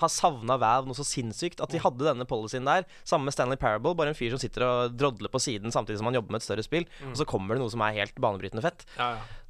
[0.00, 1.60] har savna Vav noe så sinnssykt.
[1.60, 3.92] At de hadde denne policyen der, Samme med Stanley Parable.
[3.98, 6.48] Bare en fyr som sitter og drodler på siden samtidig som han jobber med et
[6.48, 6.88] større spill.
[7.12, 8.86] Og så kommer det noe som er helt banebrytende fett.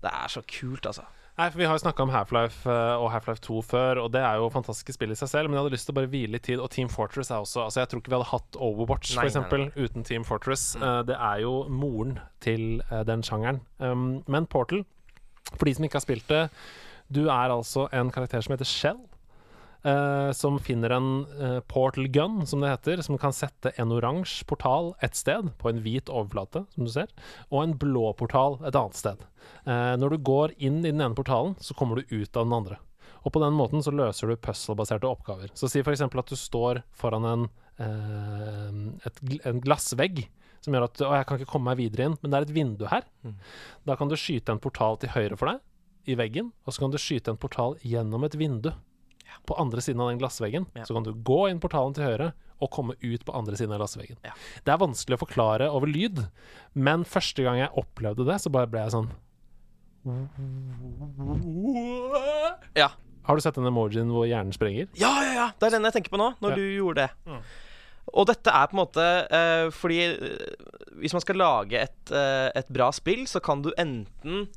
[0.02, 1.06] Det er så kult, altså.
[1.40, 4.20] Nei, for Vi har jo snakka om Half-Life eh, og Half-Life 2 før, og det
[4.20, 6.34] er jo fantastiske spill i seg selv, men jeg hadde lyst til å bare hvile
[6.34, 6.60] litt tid.
[6.60, 9.22] Og Team Fortress er også Altså Jeg tror ikke vi hadde hatt Overwatch Nei, for
[9.22, 10.64] nei, eksempel, uten Team Fortress.
[10.76, 13.62] Eh, det er jo moren til eh, den sjangeren.
[13.80, 14.84] Um, men Portal,
[15.54, 16.42] for de som ikke har spilt det
[17.08, 19.00] Du er altså en karakter som heter Shell.
[19.86, 24.46] Eh, som finner en eh, portal gun, som det heter, som kan sette en oransje
[24.48, 27.12] portal et sted, på en hvit overflate, som du ser,
[27.50, 29.24] og en blå portal et annet sted.
[29.64, 32.56] Eh, når du går inn i den ene portalen, så kommer du ut av den
[32.56, 32.80] andre.
[33.20, 35.52] Og på den måten så løser du puzzle-baserte oppgaver.
[35.52, 36.06] Så si f.eks.
[36.08, 37.48] at du står foran en,
[37.82, 40.24] eh, et, en glassvegg
[40.60, 42.54] som gjør at Å, jeg kan ikke komme meg videre inn, men det er et
[42.56, 43.06] vindu her.
[43.88, 45.62] Da kan du skyte en portal til høyre for deg,
[46.08, 48.72] i veggen, og så kan du skyte en portal gjennom et vindu.
[49.46, 50.66] På andre siden av den glassveggen.
[50.84, 53.80] Så kan du gå inn portalen til høyre og komme ut på andre siden av
[53.80, 54.18] glassveggen.
[54.64, 56.26] Det er vanskelig å forklare over lyd,
[56.76, 59.10] men første gang jeg opplevde det, så bare ble jeg sånn
[62.76, 62.90] Ja.
[63.28, 64.88] Har du sett den emojien hvor hjernen sprenger?
[64.98, 65.48] Ja, ja, ja.
[65.60, 66.56] Det er den jeg tenker på nå, når Ja.
[66.56, 67.42] du gjorde det.
[68.14, 70.54] Og dette er på en måte uh, fordi eh,
[70.98, 74.48] hvis man skal lage et, uh, et bra spill, så kan du enten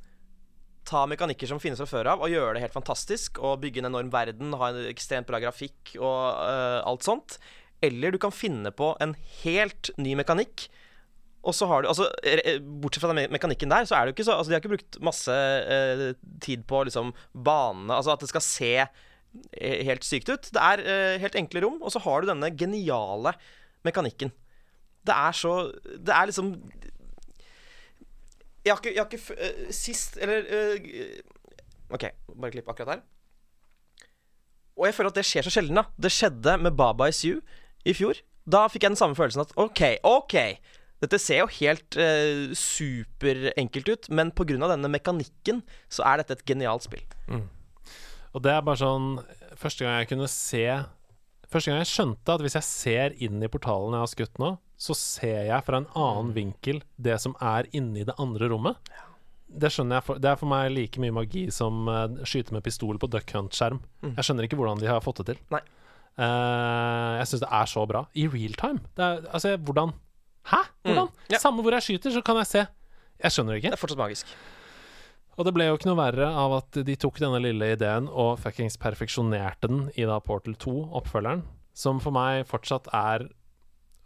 [0.88, 3.90] ta mekanikker som finnes fra før av, og gjøre det helt fantastisk, og bygge en
[3.92, 7.38] enorm verden, ha en ekstremt bra grafikk og uh, alt sånt.
[7.84, 10.68] Eller du kan finne på en helt ny mekanikk.
[11.44, 12.08] Og så har du, altså,
[12.80, 14.76] Bortsett fra den mekanikken der, så er det jo ikke så altså, De har ikke
[14.78, 16.06] brukt masse uh,
[16.44, 20.48] tid på liksom banene Altså at det skal se eh, helt sykt ut.
[20.56, 23.36] Det er uh, helt enkle rom, og så har du denne geniale
[23.84, 24.32] mekanikken.
[25.04, 26.56] Det er så Det er liksom
[28.64, 32.06] Jeg har ikke, jeg har ikke eh, Sist Eller uh, OK,
[32.40, 33.02] bare klipp akkurat her.
[34.80, 35.78] Og jeg føler at det skjer så sjelden.
[35.78, 37.42] da Det skjedde med Baba Is You
[37.86, 38.18] i fjor.
[38.50, 40.38] Da fikk jeg den samme følelsen at OK, OK.
[41.04, 44.56] Dette ser jo helt uh, superenkelt ut, men pga.
[44.72, 47.04] denne mekanikken så er dette et genialt spill.
[48.34, 49.20] Og det er bare sånn
[49.60, 50.64] Første gang jeg kunne se
[51.54, 54.56] Første gang jeg skjønte at hvis jeg ser inn i portalen jeg har skutt nå,
[54.84, 58.92] så ser jeg fra en annen vinkel det som er inni det andre rommet.
[59.48, 62.66] Det skjønner jeg for, Det er for meg like mye magi som uh, skyte med
[62.66, 63.80] pistol på Duck Hunt-skjerm.
[64.18, 65.44] Jeg skjønner ikke hvordan de har fått det til.
[66.14, 68.04] Eh, jeg syns det er så bra.
[68.14, 68.84] I real time.
[68.98, 69.94] Er, altså, hvordan
[70.44, 70.60] Hæ?
[70.84, 71.08] Hvordan?
[71.32, 71.40] Ja.
[71.40, 72.66] Samme hvor jeg skyter, så kan jeg se.
[73.24, 73.72] Jeg skjønner det ikke.
[73.72, 74.34] Det er fortsatt magisk.
[75.38, 78.36] Og det ble jo ikke noe verre av at de tok denne lille ideen og
[78.44, 83.26] fuckings perfeksjonerte den i da Portal 2, oppfølgeren, som for meg fortsatt er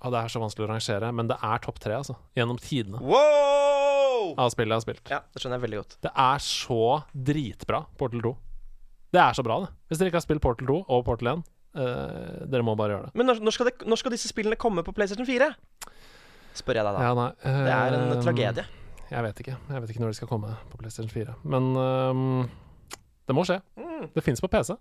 [0.06, 2.14] Og det er så vanskelig å rangere, men det er topp tre, altså.
[2.38, 4.36] Gjennom tidene Wow!
[4.38, 5.10] av spillet jeg har spilt.
[5.14, 5.96] Ja, det skjønner jeg veldig godt.
[6.06, 6.80] Det er så
[7.30, 8.34] dritbra, Portal 2.
[9.16, 9.72] Det er så bra, det.
[9.88, 11.46] Hvis dere ikke har spilt Portal 2 og Portal 1,
[11.80, 11.86] uh,
[12.52, 13.14] dere må bare gjøre det.
[13.18, 15.50] Men når, når, skal det, når skal disse spillene komme på PlayStation 4?
[16.58, 17.06] Spør jeg deg da.
[17.06, 18.68] Ja, nei, Det er en eh, tragedie.
[19.08, 19.56] Jeg vet ikke.
[19.72, 21.36] Jeg vet ikke når de skal komme på PlayStation 4.
[21.48, 22.48] Men ehm,
[23.30, 23.60] det må skje.
[23.80, 24.10] Mm.
[24.16, 24.74] Det fins på PC.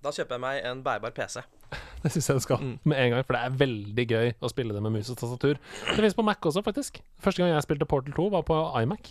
[0.00, 1.42] Da kjøper jeg meg en bærbar PC.
[2.02, 2.78] Det syns jeg det skal Mm.
[2.88, 5.58] med en gang, for det er veldig gøy å spille det med mus og tastatur.
[5.90, 7.02] Det fins på Mac også, faktisk.
[7.20, 9.10] Første gang jeg spilte Portal 2, var på iMac.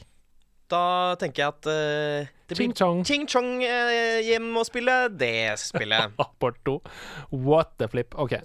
[0.69, 6.11] Da tenker jeg at uh, det Ching-chong Ching Chong uh, hjem og spille det spillet.
[6.17, 7.37] Port Portal 2.
[7.45, 8.13] What the flip.
[8.21, 8.35] OK.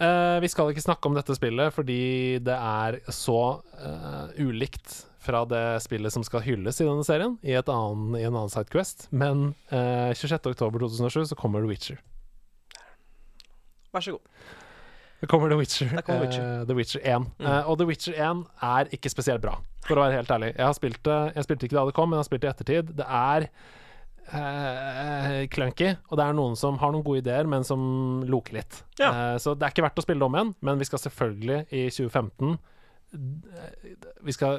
[0.00, 2.00] Uh, vi skal ikke snakke om dette spillet fordi
[2.44, 3.38] det er så
[4.40, 8.34] ulikt fra det spillet som skal hylles i denne serien, i, et annen, i en
[8.34, 9.06] annen Sidequest.
[9.14, 12.00] Men eh, 26.10.2007 så kommer The Witcher.
[13.92, 14.48] Vær så god.
[15.22, 15.90] Det kommer The Witcher.
[15.94, 16.46] Der kommer Witcher.
[16.60, 17.28] eh, The Witcher 1.
[17.44, 18.40] Eh, og The Witcher 1
[18.72, 19.54] er ikke spesielt bra,
[19.86, 20.48] for å være helt ærlig.
[20.56, 22.50] Jeg har spilt det Jeg spilte ikke da det kom, men jeg har spilt det
[22.50, 22.90] i ettertid.
[22.98, 23.46] Det er
[24.32, 27.80] eh, clunky, og det er noen som har noen gode ideer, men som
[28.26, 28.82] loker litt.
[28.98, 29.12] Ja.
[29.12, 31.60] Eh, så det er ikke verdt å spille det om igjen, men vi skal selvfølgelig
[31.70, 32.56] i 2015
[33.12, 33.92] eh,
[34.26, 34.58] Vi skal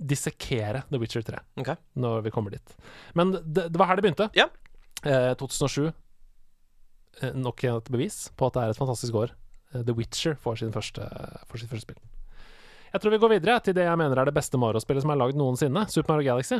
[0.00, 1.76] dissekere The Witcher 3 okay.
[2.00, 2.76] når vi kommer dit.
[3.14, 4.30] Men det, det var her det begynte.
[4.36, 4.48] Ja.
[5.04, 5.90] Eh, 2007.
[7.20, 9.34] Eh, nok et bevis på at det er et fantastisk år.
[9.74, 11.04] Eh, The Witcher får, sin første,
[11.50, 12.00] får sitt første spill.
[12.90, 15.20] Jeg tror vi går videre til det jeg mener er det beste Mario-spillet som er
[15.20, 15.86] lagd noensinne.
[15.92, 16.58] Super Mario Galaxy.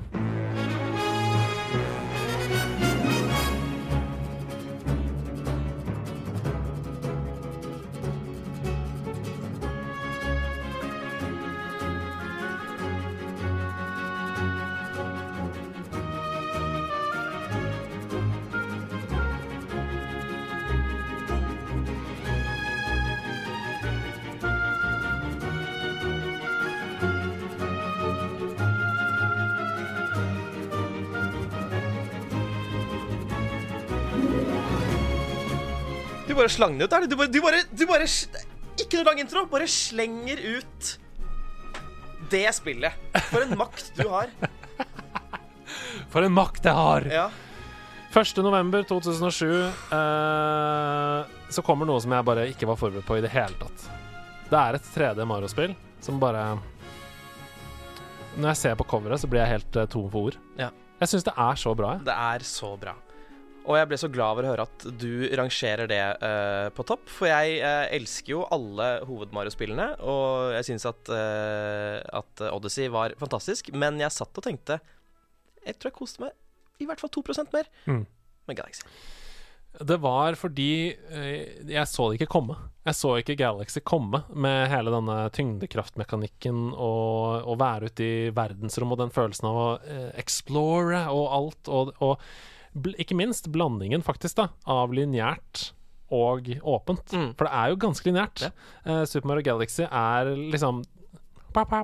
[36.41, 37.07] Bare slang den ut, er?
[37.07, 38.09] Du bare, du bare, du bare
[38.81, 40.97] Ikke noe lang intro, bare slenger ut
[42.31, 42.95] det spillet.
[43.31, 44.31] For en makt du har.
[46.13, 47.07] For en makt jeg har!
[47.11, 47.29] Ja.
[48.11, 48.41] 1.
[48.43, 49.47] november 2007
[49.95, 51.19] eh,
[51.55, 53.85] så kommer noe som jeg bare ikke var forberedt på i det hele tatt.
[54.51, 56.57] Det er et 3D Mario-spill som bare
[58.35, 60.41] Når jeg ser på coveret, så blir jeg helt eh, tom for ord.
[60.59, 60.73] Ja.
[61.01, 61.95] Jeg syns det er så bra.
[62.03, 62.97] Det er så bra.
[63.69, 67.05] Og jeg ble så glad over å høre at du rangerer det uh, på topp.
[67.13, 73.15] For jeg uh, elsker jo alle hoved-Mario-spillene, og jeg syns at, uh, at Odyssey var
[73.21, 73.69] fantastisk.
[73.77, 74.81] Men jeg satt og tenkte
[75.67, 76.37] Jeg tror jeg koste meg
[76.81, 77.21] i hvert fall 2
[77.53, 78.07] mer Mm.
[78.49, 78.87] med Galaxy.
[79.85, 80.97] Det var fordi
[81.69, 82.57] jeg så det ikke komme.
[82.89, 88.97] Jeg så ikke Galaxy komme med hele denne tyngdekraftmekanikken og å være ute i verdensrommet
[88.97, 89.69] og den følelsen av å
[90.19, 91.69] explore og alt.
[91.69, 92.25] Og, og
[92.99, 95.71] ikke minst blandingen, faktisk, da, av lineært
[96.11, 97.13] og åpent.
[97.15, 97.29] Mm.
[97.39, 98.47] For det er jo ganske lineært.
[98.47, 98.51] Ja.
[98.87, 100.83] Uh, Super Mario Galaxy er liksom
[101.55, 101.81] pa, pa,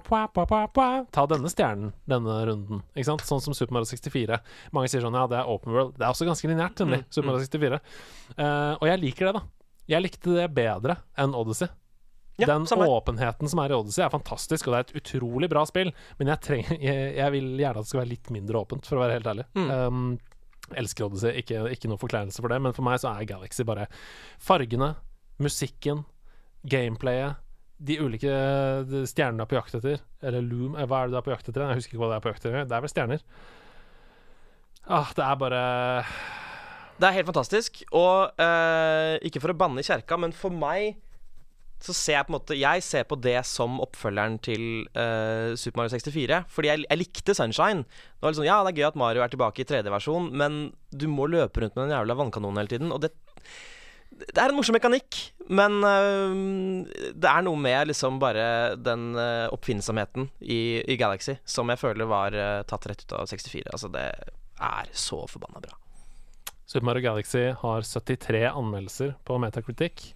[0.67, 0.89] pa.
[1.15, 2.83] Ta denne stjernen denne runden.
[2.95, 3.27] Ikke sant?
[3.27, 4.39] Sånn som Super Mario 64.
[4.75, 5.97] Mange sier sånn ja, det er open world.
[5.99, 7.03] Det er også ganske lineært, nemlig.
[7.05, 7.81] Mm, Super Mario 64.
[8.37, 9.45] Uh, og jeg liker det, da.
[9.87, 11.71] Jeg likte det bedre enn Odyssey.
[12.37, 15.49] Ja, Den samme åpenheten som er i Odyssey, er fantastisk, og det er et utrolig
[15.49, 18.61] bra spill, men jeg, trenger, jeg, jeg vil gjerne at det skal være litt mindre
[18.61, 19.47] åpent, for å være helt ærlig.
[19.57, 19.71] Mm.
[19.73, 20.11] Um,
[20.75, 23.87] elsker Odyssey, ikke, ikke noe forkleinelse for det, men for meg så er Galaxy bare
[24.43, 24.95] fargene,
[25.43, 26.05] musikken,
[26.67, 27.43] gameplayet,
[27.77, 28.33] de ulike
[29.11, 30.01] stjernene du er på jakt etter.
[30.25, 31.67] Eller Loom, eh, hva er det du er på jakt etter?
[31.69, 32.65] Jeg husker ikke hva det er på jakt etter.
[32.65, 33.25] Det er vel stjerner.
[34.87, 35.63] Ah, det er bare
[36.97, 37.83] Det er helt fantastisk.
[37.93, 40.97] Og eh, ikke for å banne i kjerka, men for meg
[41.83, 44.65] så ser jeg på en måte Jeg ser på det som oppfølgeren til
[44.97, 46.41] uh, Super Mario 64.
[46.53, 47.85] Fordi jeg, jeg likte Sunshine.
[47.85, 50.61] Det var sånn, Ja, det er gøy at Mario er tilbake i 3D-versjon, men
[50.91, 52.93] du må løpe rundt med den jævla vannkanonen hele tiden.
[52.95, 53.15] Og det
[54.17, 55.17] det er en morsom mekanikk,
[55.53, 58.47] men uh, det er noe med liksom bare
[58.81, 62.39] den uh, oppfinnsomheten i, i Galaxy som jeg føler var
[62.71, 63.67] tatt rett ut av 64.
[63.75, 64.07] Altså, det
[64.57, 65.77] er så forbanna bra.
[66.67, 70.16] Super Mario Galaxy har 73 anmeldelser på Metacritic,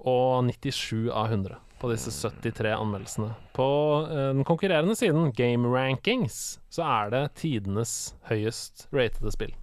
[0.00, 3.30] og 97 av 100 på disse 73 anmeldelsene.
[3.56, 3.68] På
[4.04, 9.54] eh, den konkurrerende siden, Game Rankings, så er det tidenes høyest ratede spill.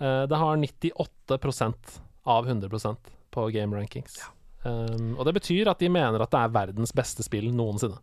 [0.00, 4.18] Eh, det har 98% av 100% på Game Rankings.
[4.66, 8.00] Um, og det betyr at de mener at det er verdens beste spill noensinne.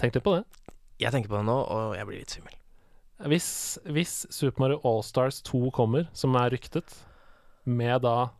[0.00, 0.44] Tenk litt på det.
[1.02, 2.54] Jeg tenker på det nå, og jeg blir litt svimmel.
[3.30, 3.48] Hvis,
[3.92, 6.96] hvis Super Mario Allstars 2 kommer, som er ryktet,
[7.64, 8.30] med da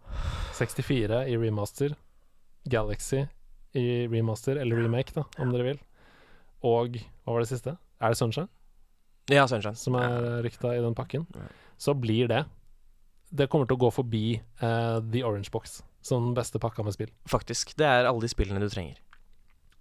[0.59, 1.95] 64 i remaster,
[2.71, 3.25] Galaxy
[3.75, 5.81] i remaster, eller remake, da, om dere vil,
[6.65, 7.77] og hva var det siste?
[8.01, 8.49] Er det Sunshine
[9.33, 9.77] Ja, Sunshine.
[9.77, 11.27] som er rykta i den pakken?
[11.77, 12.45] Så blir det
[13.35, 16.95] Det kommer til å gå forbi uh, The Orange Box som den beste pakka med
[16.95, 17.11] spill.
[17.27, 17.73] Faktisk.
[17.77, 19.01] Det er alle de spillene du trenger.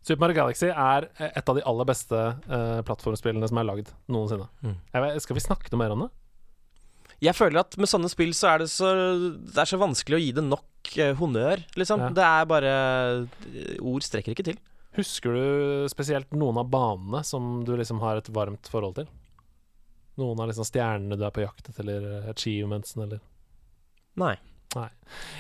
[0.02, 3.92] Super Mario Galaxy er eh, et av de aller beste uh, plattformspillene som er lagd
[4.12, 4.48] noensinne.
[4.64, 4.78] Mm.
[4.96, 6.10] Vet, skal vi snakke noe mer om det?
[7.24, 8.92] Jeg føler at med sånne spill så er det så,
[9.32, 12.04] det er så vanskelig å gi det nok eh, honnør, liksom.
[12.04, 12.12] Ja.
[12.18, 12.74] Det er bare
[13.54, 14.62] eh, Ord strekker ikke til.
[14.98, 15.46] Husker du
[15.90, 19.08] spesielt noen av banene som du liksom har et varmt forhold til?
[20.22, 23.24] Noen av liksom stjernene du er på jakt etter, eller achievementsen, eller
[24.22, 24.36] Nei.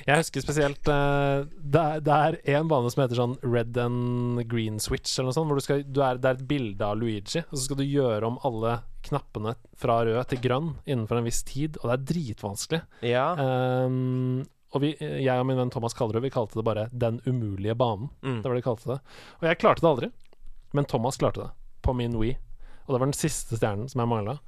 [0.05, 4.43] Jeg husker spesielt uh, det, er, det er en bane som heter sånn Red and
[4.51, 5.49] Green Switch, eller noe sånt.
[5.49, 7.86] Hvor du skal, du er, det er et bilde av Luigi, og så skal du
[7.88, 12.05] gjøre om alle knappene fra rød til grønn innenfor en viss tid, og det er
[12.13, 12.81] dritvanskelig.
[13.09, 13.27] Ja.
[13.39, 17.75] Um, og vi, jeg og min venn Thomas Kallerud Vi kalte det bare 'Den umulige
[17.77, 18.09] banen'.
[18.25, 18.41] Mm.
[18.41, 18.99] Det var det de kalte det.
[19.41, 20.11] Og jeg klarte det aldri,
[20.73, 22.38] men Thomas klarte det, på min Wii.
[22.86, 24.39] Og det var den siste stjernen som jeg mangla.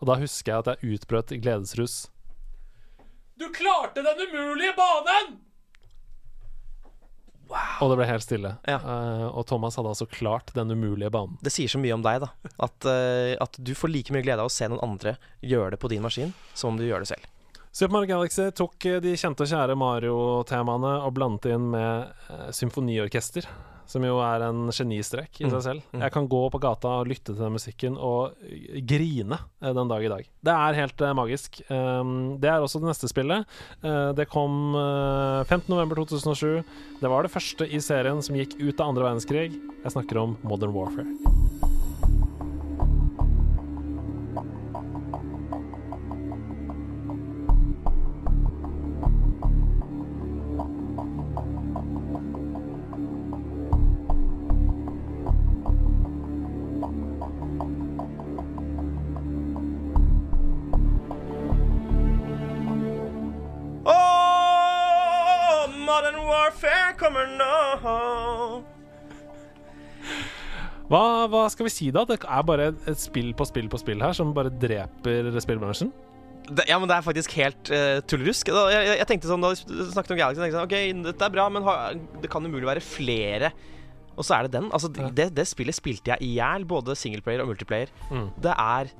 [0.00, 2.10] Og da husker jeg at jeg utbrøt gledesrus.
[3.40, 5.38] Du klarte den umulige banen!
[7.80, 8.52] Og det ble helt stille.
[8.68, 8.76] Ja.
[8.84, 11.38] Uh, og Thomas hadde altså klart den umulige banen.
[11.42, 12.28] Det sier så mye om deg, da.
[12.60, 15.80] At, uh, at du får like mye glede av å se noen andre gjøre det
[15.80, 17.26] på din maskin, som om du gjør det selv.
[17.72, 22.48] Super Mario Galaxy tok eh, de kjente og kjære Mario-temaene og blandet inn med uh,
[22.54, 23.46] symfoniorkester,
[23.90, 25.82] som jo er en genistrek i Mm, seg selv.
[25.92, 26.00] mm.
[26.04, 28.36] Jeg kan gå på gata og lytte til den musikken og
[28.86, 30.28] grine eh, den dag i dag.
[30.46, 31.60] Det er helt eh, magisk.
[31.68, 33.44] Um, det er også det neste spillet.
[33.82, 36.62] Eh, det kom uh, 15.11.2007.
[37.00, 39.58] Det var det første i serien som gikk ut av andre verdenskrig.
[39.84, 41.59] Jeg snakker om Modern Warfare.
[70.90, 72.02] Hva, hva skal vi si, da?
[72.08, 75.92] Det er bare et spill på spill på spill her som bare dreper spillbransjen?
[76.50, 78.48] Det, ja, men det er faktisk helt uh, tullerusk.
[78.50, 81.28] Jeg, jeg, jeg tenkte sånn, Da vi snakket om Galaxy, tenkte jeg sånn, ok, dette
[81.28, 81.74] er bra, men ha,
[82.24, 83.52] det kan umulig være flere.
[84.16, 84.66] Og så er det den.
[84.74, 87.92] Altså, det, det spillet spilte jeg i hjel, både singleplayer og multiplayer.
[88.10, 88.26] Mm.
[88.42, 88.90] Det er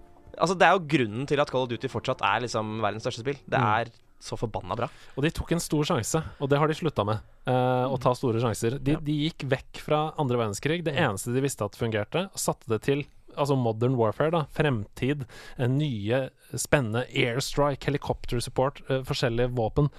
[0.41, 3.21] Altså, det er jo grunnen til at Call of Duty fortsatt er liksom verdens største
[3.25, 3.37] spill.
[3.51, 3.91] Det Mm.
[4.21, 4.89] Så forbanna bra.
[5.16, 7.23] Og de tok en stor sjanse, og det har de slutta med.
[7.47, 8.79] eh, å ta store sjanser.
[8.79, 10.83] De, de gikk vekk fra andre verdenskrig.
[10.85, 13.07] Det eneste de visste at fungerte, og satte det til
[13.37, 14.45] altså modern warfare, da.
[14.53, 15.25] Fremtid.
[15.57, 19.91] eh, nye, spennende airstrike, helikoptersupport, eh, forskjellige våpen.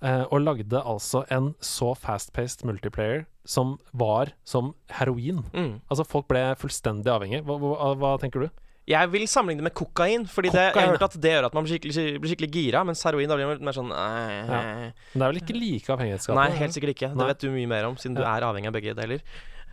[0.00, 5.40] eh, og lagde altså en så fast-paced multiplayer som var som heroin.
[5.52, 5.80] Mm.
[5.90, 7.40] Altså, folk ble fullstendig avhengig.
[7.44, 8.48] Hva, hva, hva tenker du?
[8.88, 11.56] Jeg vil sammenligne det med kokain, Fordi det, jeg har hørt at det gjør at
[11.56, 14.62] man blir skikkelig, blir skikkelig gira, mens heroin da blir man mer sånn eh, Ja.
[15.12, 16.40] Men det er vel ikke like avhengighetsskapende?
[16.40, 17.12] Nei, helt sikkert ikke.
[17.12, 17.30] Det Nei.
[17.32, 19.24] vet du mye mer om, siden du er avhengig av begge deler.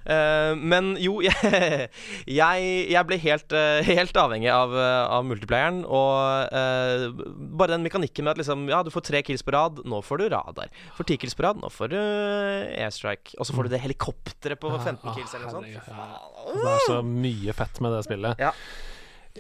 [0.06, 1.16] Uh, men jo,
[2.40, 5.82] jeg, jeg, ble helt, eh, helt avhengig av, eh, av multiplayeren.
[5.90, 7.24] Og uh,
[7.58, 10.22] bare den mekanikken med at liksom, ja, du får tre kills på rad, nå får
[10.22, 10.70] du radar.
[10.98, 13.34] Får ti kills på rad, nå får du airstrike.
[13.40, 15.74] Og så får du det helikopteret på 15 ah, kills eller noe sånt.
[15.74, 16.12] ja.
[16.54, 18.46] Det er så mye fett med det spillet.
[18.46, 18.54] Ja.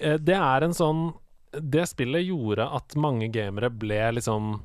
[0.02, 1.14] Eh, Det er en sånn
[1.56, 4.58] Det spillet gjorde at mange gamere ble liksom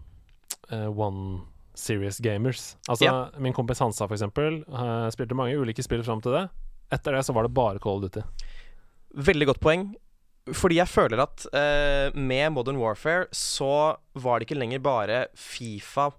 [0.73, 1.43] uh, one
[1.75, 2.77] serious gamers.
[2.89, 3.31] Altså, Ja.
[3.39, 6.49] min kompis Hansa, for eksempel, uh, spilte mange ulike spill fram til det.
[6.93, 8.23] Etter det så var det bare Call of Duty.
[9.15, 9.95] Veldig godt poeng.
[10.51, 16.11] Fordi jeg føler at uh, med Modern Warfare så var det ikke lenger bare Fifa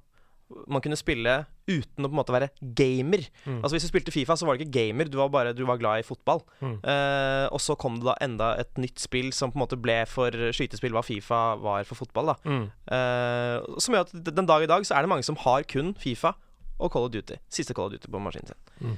[0.72, 1.34] man kunne spille
[1.72, 3.24] uten å på en måte være gamer.
[3.45, 3.60] Mm.
[3.62, 5.80] Altså Hvis du spilte Fifa, så var du ikke gamer, du var bare du var
[5.80, 6.41] glad i fotball.
[6.60, 6.78] Mm.
[6.84, 9.99] Uh, og så kom det da enda et nytt spill som på en måte ble
[10.10, 12.34] for skytespill hva Fifa var for fotball.
[12.34, 12.66] da Mm.
[12.91, 15.93] uh, Som gjør at den dag i dag så er det mange som har kun
[15.95, 16.34] Fifa
[16.82, 17.38] og Call of Duty.
[17.49, 18.97] Siste Call of Duty på maskinen sin.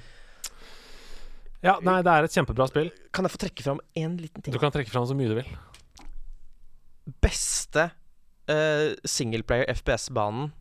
[1.64, 2.89] Ja, nei, det er et kjempebra spill.
[3.16, 4.51] Kan jeg få trekke fram én liten ting?
[4.56, 5.51] Du kan trekke fram så mye du vil.
[7.24, 7.89] beste
[8.49, 10.51] uh, singleplayer FPS-banen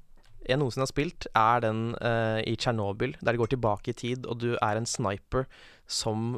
[0.49, 4.27] jeg noensinne har spilt, er den uh, i Tsjernobyl, der det går tilbake i tid,
[4.27, 5.47] og du er en sniper
[5.87, 6.37] som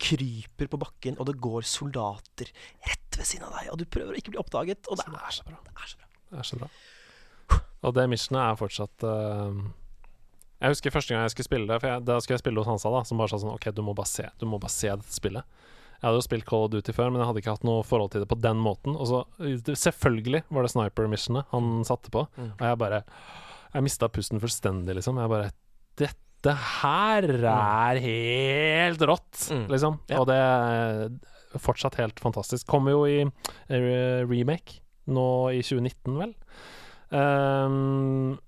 [0.00, 2.50] kryper på bakken, og det går soldater
[2.86, 5.36] rett ved siden av deg, og du prøver å ikke bli oppdaget, og det er
[5.38, 5.60] så bra.
[5.64, 6.10] Det er så bra.
[6.30, 6.70] Det er så bra.
[7.84, 9.58] Og det missionet er fortsatt uh,
[10.62, 12.70] Jeg husker første gang jeg skulle spille det, for jeg, da skulle jeg spille hos
[12.70, 14.90] Hansa, da, som bare sa sånn OK, du må bare se, du må bare se
[14.90, 15.62] dette spillet.
[16.00, 18.10] Jeg hadde jo spilt Call of Duty før, men jeg hadde ikke hatt noe forhold
[18.12, 18.96] til det på den måten.
[18.96, 19.22] Og så
[19.78, 22.52] Selvfølgelig var det sniper-missionet han satte på, Mm.
[22.60, 23.02] og jeg bare
[23.74, 25.16] Jeg mista pusten fullstendig, liksom.
[25.18, 25.50] Jeg bare
[25.96, 29.66] Dette her er helt rått, Mm.
[29.68, 29.98] liksom.
[30.10, 30.20] Ja.
[30.20, 32.66] Og det er fortsatt helt fantastisk.
[32.66, 33.22] Kommer jo i
[33.70, 36.34] eh, remake nå i 2019, vel.
[37.14, 38.38] Um,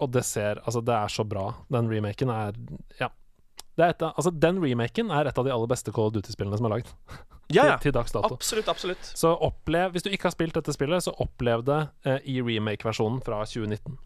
[0.00, 1.54] og det ser Altså, det er så bra.
[1.70, 2.52] Den remaken er
[3.00, 3.08] Ja.
[3.72, 6.16] Det er et av, altså, den remaken er et av de aller beste Call of
[6.16, 6.92] Duty-spillene som er lagd.
[7.52, 7.76] Ja, ja.
[7.82, 8.34] Til, dags dato.
[8.36, 9.12] Absolutt, absolutt.
[9.18, 13.22] Så opplev Hvis du ikke har spilt dette spillet, så opplev det eh, i remake-versjonen
[13.24, 13.96] fra 2019.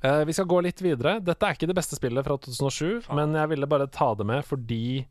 [0.00, 1.18] Eh, vi skal gå litt videre.
[1.24, 4.46] Dette er ikke det beste spillet fra 2007, men jeg ville bare ta det med
[4.48, 5.04] fordi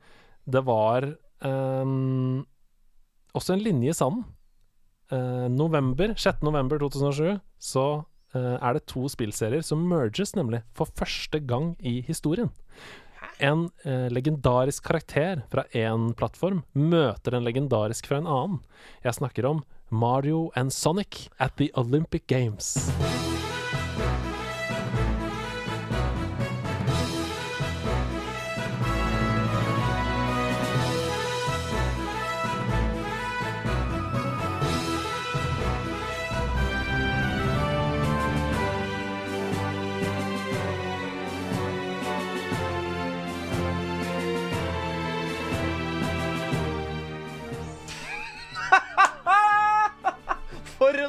[0.50, 1.96] det var eh,
[3.38, 4.26] også en linje i sanden.
[5.12, 6.42] Eh, november, 6.
[6.46, 7.86] november 2007 så
[8.36, 12.52] eh, er det to spillserier som merges, nemlig for første gang i historien.
[13.40, 18.60] En eh, legendarisk karakter fra én plattform møter en legendarisk fra en annen.
[19.06, 22.76] Jeg snakker om Mario and Sonic at the Olympic Games.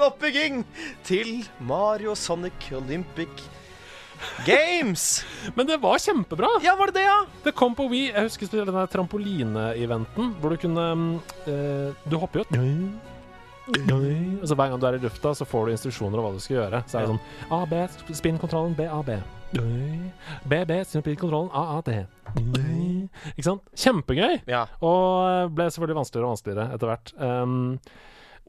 [0.01, 0.61] En oppbygging
[1.05, 3.43] til Mario Sonic Olympic
[4.47, 5.25] Games!
[5.57, 6.49] Men det var kjempebra!
[6.65, 7.19] Ja, var det det, ja?
[7.45, 8.07] Det kom på Wii.
[8.09, 10.87] Jeg husker spesielt den trampoline-eventen hvor du kunne
[11.45, 12.65] eh, Du hopper jo
[13.77, 16.41] Og så Hver gang du er i lufta, så får du instruksjoner om hva du
[16.41, 16.83] skal gjøre.
[16.89, 19.19] Så er det sånn A, B, spinn kontrollen, B, A, B.
[20.49, 21.99] B, B, spinn kontrollen, A, A, D.
[23.35, 23.69] Ikke sant?
[23.77, 24.41] Kjempegøy!
[24.49, 24.65] Ja.
[24.81, 27.13] Og ble selvfølgelig vanskeligere og vanskeligere etter hvert.
[27.21, 27.77] Um,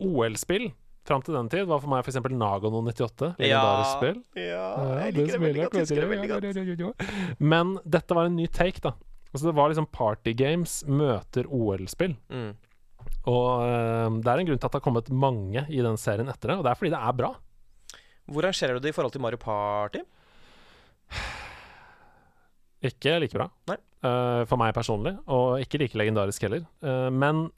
[0.01, 0.71] OL-spill
[1.07, 2.19] fram til den tid var for meg f.eks.
[2.29, 3.33] Nagono 98.
[3.41, 4.19] Legendarisk spill.
[4.37, 5.79] Ja, Ja, jeg liker det veldig godt.
[5.81, 7.05] Husker det veldig godt.
[7.53, 8.93] Men dette var en ny take, da.
[9.31, 12.17] Altså Det var liksom Party Games møter OL-spill.
[12.29, 12.51] Mm.
[13.31, 16.29] Og eh, det er en grunn til at det har kommet mange i den serien
[16.31, 17.31] etter det, og det er fordi det er bra.
[18.31, 20.03] Hvor rangerer du det i forhold til Mario Party?
[22.91, 23.47] Ikke like bra.
[23.69, 23.77] Nei.
[24.01, 26.63] Uh, for meg personlig, og ikke like legendarisk heller.
[26.81, 27.49] Uh, men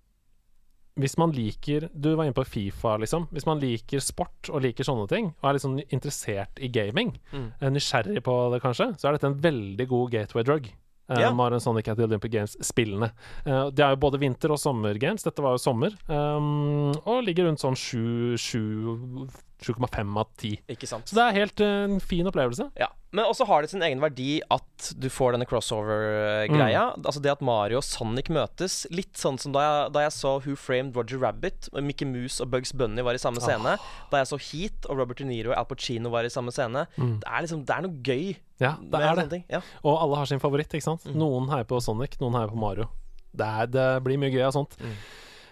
[1.00, 3.28] hvis man liker Du var inne på Fifa, liksom.
[3.34, 7.52] Hvis man liker sport og liker sånne ting, og er sånn interessert i gaming, Mm.
[7.62, 10.70] eh, nysgjerrig på det kanskje, så er dette en veldig god gateway drug.
[11.10, 11.32] Uh, Ja.
[11.36, 13.12] Mario Sonic at the Olympic Games-spillene.
[13.46, 15.24] Eh, det er jo både vinter- og sommergames.
[15.24, 15.92] Dette var jo sommer.
[16.08, 19.28] um, og ligger rundt sånn 7 7
[19.64, 20.58] 7,5 av 10.
[20.74, 21.08] Ikke sant?
[21.08, 22.66] Så det er helt eh, en fin opplevelse.
[22.80, 26.82] Ja, Men også har det sin egen verdi at du får denne crossover-greia.
[27.00, 28.82] Altså det at Mario og Sonic møtes.
[28.92, 32.42] Litt sånn som da jeg, da jeg så Who Framed Roger Rabbit, og Mickey Mouse
[32.44, 33.78] og Bugs Bunny var i samme scene.
[34.12, 36.86] Da jeg så Heat og Robert De Niro og Al Pacino var i samme scene.
[36.98, 38.34] Det er liksom, det er noe gøy
[38.64, 39.42] Ja, det er det.
[39.52, 39.60] Ja.
[39.84, 41.06] Og alle har sin favoritt, ikke sant?
[41.12, 42.88] Noen heier på Sonic, noen heier på Mario.
[43.34, 44.78] Det, er, det blir mye gøy av sånt.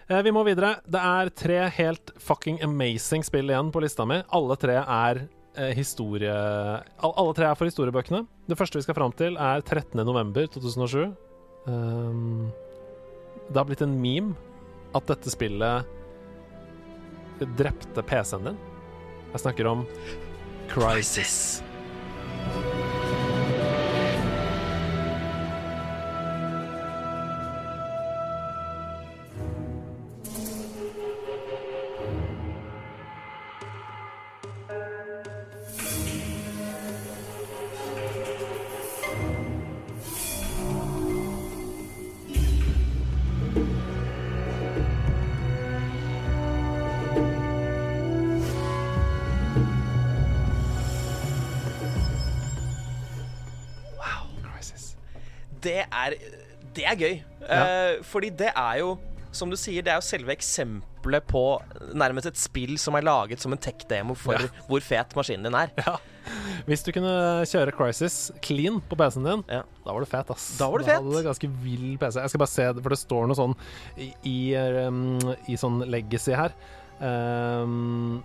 [0.08, 0.76] Eh, vi må videre.
[0.86, 4.20] Det er tre helt fucking amazing spill igjen på lista mi.
[4.34, 5.24] Alle tre er
[5.56, 6.32] eh, historie...
[6.32, 8.24] Al alle tre er for historiebøkene.
[8.48, 11.12] Det første vi skal fram til, er 13.11.2007.
[11.66, 12.50] Um,
[13.48, 14.34] det har blitt en meme
[14.96, 15.86] at dette spillet
[17.58, 18.62] drepte PC-en din.
[19.32, 19.86] Jeg snakker om
[20.70, 21.62] Crisis.
[21.62, 22.91] Crisis.
[57.02, 57.16] Det
[57.48, 57.56] Ja.
[57.56, 57.96] gøy.
[57.96, 58.98] Eh, fordi det er jo,
[59.32, 61.42] som du sier, det er jo selve eksempelet på
[61.94, 64.48] nærmest et spill som er laget som en tech-demo for Ja.
[64.68, 65.70] hvor fet maskinen din er.
[65.78, 65.96] Ja.
[66.68, 69.62] Hvis du kunne kjøre Crisis clean på PC-en din, Ja.
[69.84, 70.56] da var du fet, ass.
[70.58, 70.94] Da var du fet.
[70.94, 72.20] Da hadde du ganske vill PC.
[72.20, 73.56] Jeg skal bare se, for det står noe sånn
[73.98, 74.54] i, i,
[74.86, 76.52] um, i sånn legacy her.
[77.00, 78.22] Um,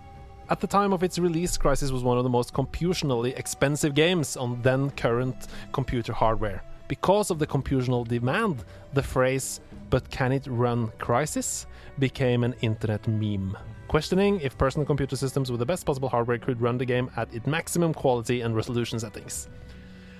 [0.50, 4.34] At the time of its release, Crisis was one of the most computationally expensive games
[4.36, 6.62] on then current computer hardware.
[6.88, 8.64] Because of the computational demand,
[8.94, 9.60] the phrase,
[9.90, 11.66] but can it run Crisis,
[11.98, 13.56] became an internet meme.
[13.88, 17.32] Questioning if personal computer systems with the best possible hardware could run the game at
[17.34, 19.48] its maximum quality and resolution settings.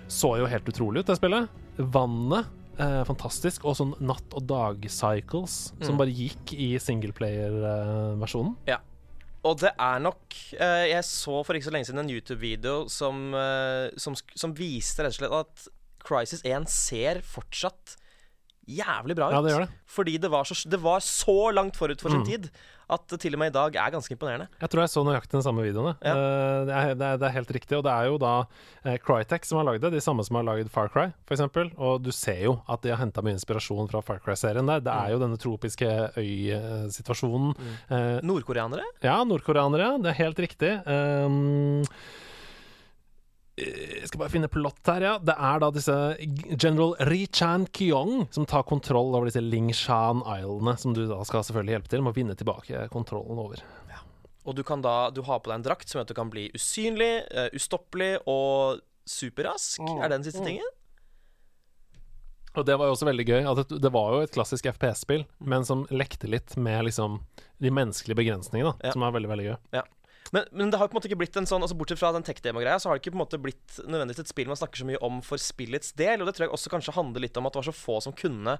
[0.09, 1.49] Så jo helt utrolig ut, det spillet.
[1.77, 2.47] Vannet.
[2.79, 3.65] Eh, fantastisk.
[3.67, 8.55] Og sånn natt- og dag-cycles som bare gikk i singleplayer-versjonen.
[8.69, 8.79] Ja.
[9.47, 13.29] Og det er nok eh, Jeg så for ikke så lenge siden en YouTube-video som,
[13.35, 15.69] eh, som, som viste rett og slett at
[16.09, 17.99] Crisis 1 ser fortsatt
[18.69, 19.37] jævlig bra ut.
[19.39, 19.71] Ja, det gjør det.
[19.89, 22.27] Fordi det var, så, det var så langt forut for sin Mm.
[22.29, 22.51] tid
[22.89, 24.47] at det til og med i dag er ganske imponerende.
[24.61, 25.97] Jeg tror jeg så nøyaktig den samme videoen.
[26.05, 26.13] Ja.
[26.13, 27.77] Eh, det, er, det, er, det er helt riktig.
[27.79, 28.31] Og det er jo da
[28.85, 31.43] eh, Crytek som har lagd det, de samme som har lagd Far Cry, f.eks.
[31.77, 34.81] Og du ser jo at de har henta mye inspirasjon fra Far Cry-serien der.
[34.85, 37.53] Det er jo denne tropiske øysituasjonen.
[37.89, 38.85] Eh, Nordkoreanere?
[39.05, 39.95] Ja, nordkoreanere.
[40.05, 40.73] Det er helt riktig.
[40.89, 41.83] Um,
[43.59, 45.15] jeg skal bare finne plott her, ja.
[45.23, 45.97] Det er da disse
[46.55, 51.45] General Ri Chan Kyong som tar kontroll over disse Lingshan Islene, som du da skal
[51.47, 53.65] selvfølgelig hjelpe til med å vinne tilbake kontrollen over.
[54.49, 56.31] Og du kan da Du har på deg en drakt som gjør at du kan
[56.33, 59.83] bli usynlig, uh, ustoppelig og superrask.
[59.85, 59.99] Mm.
[59.99, 60.75] Er det den siste tingen?
[62.57, 63.43] Og det var jo også veldig gøy.
[63.45, 67.21] At det, var jo et klassisk FPS-spill, men som lekte litt med liksom
[67.63, 68.97] de menneskelige begrensningene, da, Ja.
[68.97, 69.57] som er veldig, veldig gøy.
[70.35, 72.27] Men, men det har på en måte ikke blitt en sånn Altså Bortsett fra den
[72.27, 74.89] tech-demo-greia, så har det ikke på en måte blitt nødvendigvis et spill man snakker så
[74.89, 76.21] mye om for spillets del.
[76.21, 78.17] Og det tror jeg også kanskje handler litt om at det var så få som
[78.17, 78.59] kunne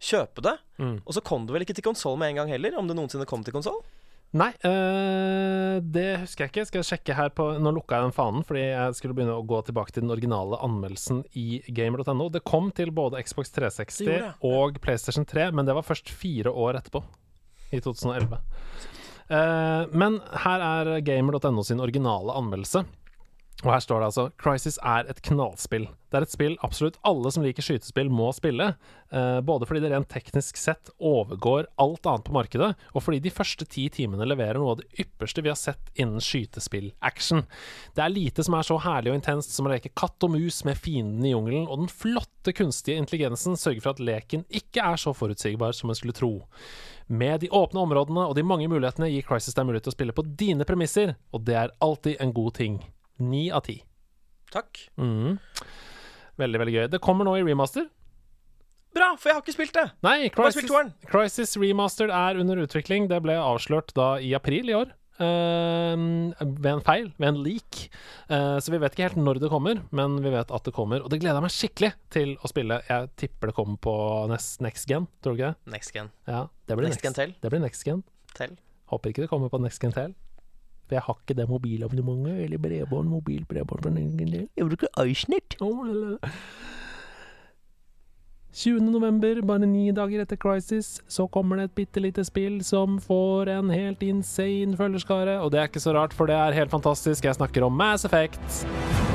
[0.00, 0.56] kjøpe det.
[0.80, 1.00] Mm.
[1.04, 3.28] Og så kom det vel ikke til konsoll med en gang heller, om det noensinne
[3.28, 3.82] kom til konsoll?
[4.30, 6.64] Nei, øh, det husker jeg ikke.
[6.68, 9.46] Skal jeg sjekke her på Nå lukka jeg den fanen fordi jeg skulle begynne å
[9.46, 12.28] gå tilbake til den originale anmeldelsen i gamer.no.
[12.30, 16.12] Det kom til både Xbox 360 Det det, og PlayStation 3, men det var først
[16.14, 17.02] fire år etterpå.
[17.74, 18.38] I 2011.
[19.30, 22.84] Eh, men her er gamer.no sin originale anmeldelse.
[23.60, 25.84] Og her står det altså Crisis er et knallspill.
[26.10, 28.70] Det er et spill absolutt alle som liker skytespill, må spille.
[29.12, 33.32] Eh, både fordi det rent teknisk sett overgår alt annet på markedet, og fordi de
[33.34, 37.44] første ti timene leverer noe av det ypperste vi har sett innen skytespill-action.
[37.94, 40.62] Det er lite som er så herlig og intenst som å leke katt og mus
[40.66, 44.98] med fienden i jungelen, og den flotte kunstige intelligensen sørger for at leken ikke er
[45.00, 46.32] så forutsigbar som en skulle tro.
[47.10, 50.14] Med de åpne områdene og de mange mulighetene gir Crisis deg mulighet til å spille
[50.14, 52.76] på dine premisser, og det er alltid en god ting.
[53.18, 53.80] Ni av ti.
[54.54, 54.78] Takk.
[54.94, 55.40] Mm.
[56.38, 56.84] Veldig, veldig gøy.
[56.92, 57.88] Det kommer nå i remaster.
[58.94, 59.84] Bra, for jeg har ikke spilt det.
[60.02, 60.70] Nei, Crisis.
[61.10, 63.06] Crisis Remastered er under utvikling.
[63.10, 64.94] Det ble avslørt da i april i år.
[65.24, 66.04] Eh,
[66.40, 67.80] ved en feil, ved en leak.
[68.30, 71.04] Eh, så vi vet ikke helt når det kommer, men vi vet at det kommer.
[71.04, 72.80] Og det gleder jeg meg skikkelig til å spille.
[72.88, 73.94] Jeg tipper det kommer på
[74.32, 75.72] next, next gen, tror du ikke det?
[75.76, 76.10] Next gen.
[76.30, 77.36] Ja, det blir Next Gen til.
[77.42, 78.02] Det blir next gen.
[78.36, 78.56] Tell.
[78.90, 80.16] Håper ikke det kommer på next gen til.
[80.88, 84.48] For jeg har ikke det mobilabonnementet, eller bredbånd, mobilbredbånd for next gen tel.
[84.58, 85.54] Jeg bruker iSnett.
[85.62, 86.18] Oh,
[88.50, 88.70] la, la.
[88.80, 88.90] 20.
[88.90, 93.48] november, bare ni dager etter Crisis, så kommer det et bitte lite spill som får
[93.48, 95.40] en helt insane følgerskare.
[95.40, 97.24] Og det er ikke så rart, for det er helt fantastisk.
[97.24, 99.09] Jeg snakker om Mass Effect.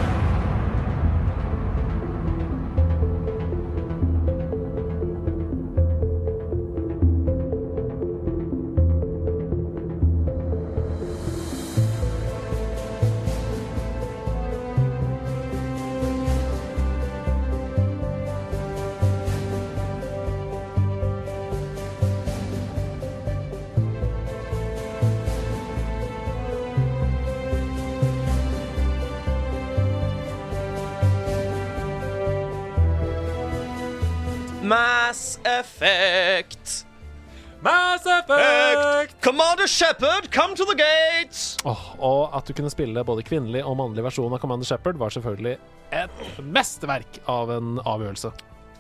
[39.66, 41.58] Commander Shepherd, come to the gates!
[41.66, 45.10] Åh, og at du kunne spille både kvinnelig og mannlig versjon av Commander Shepherd, var
[45.10, 45.56] selvfølgelig
[45.90, 46.20] et
[46.54, 48.30] mesterverk av en avgjørelse.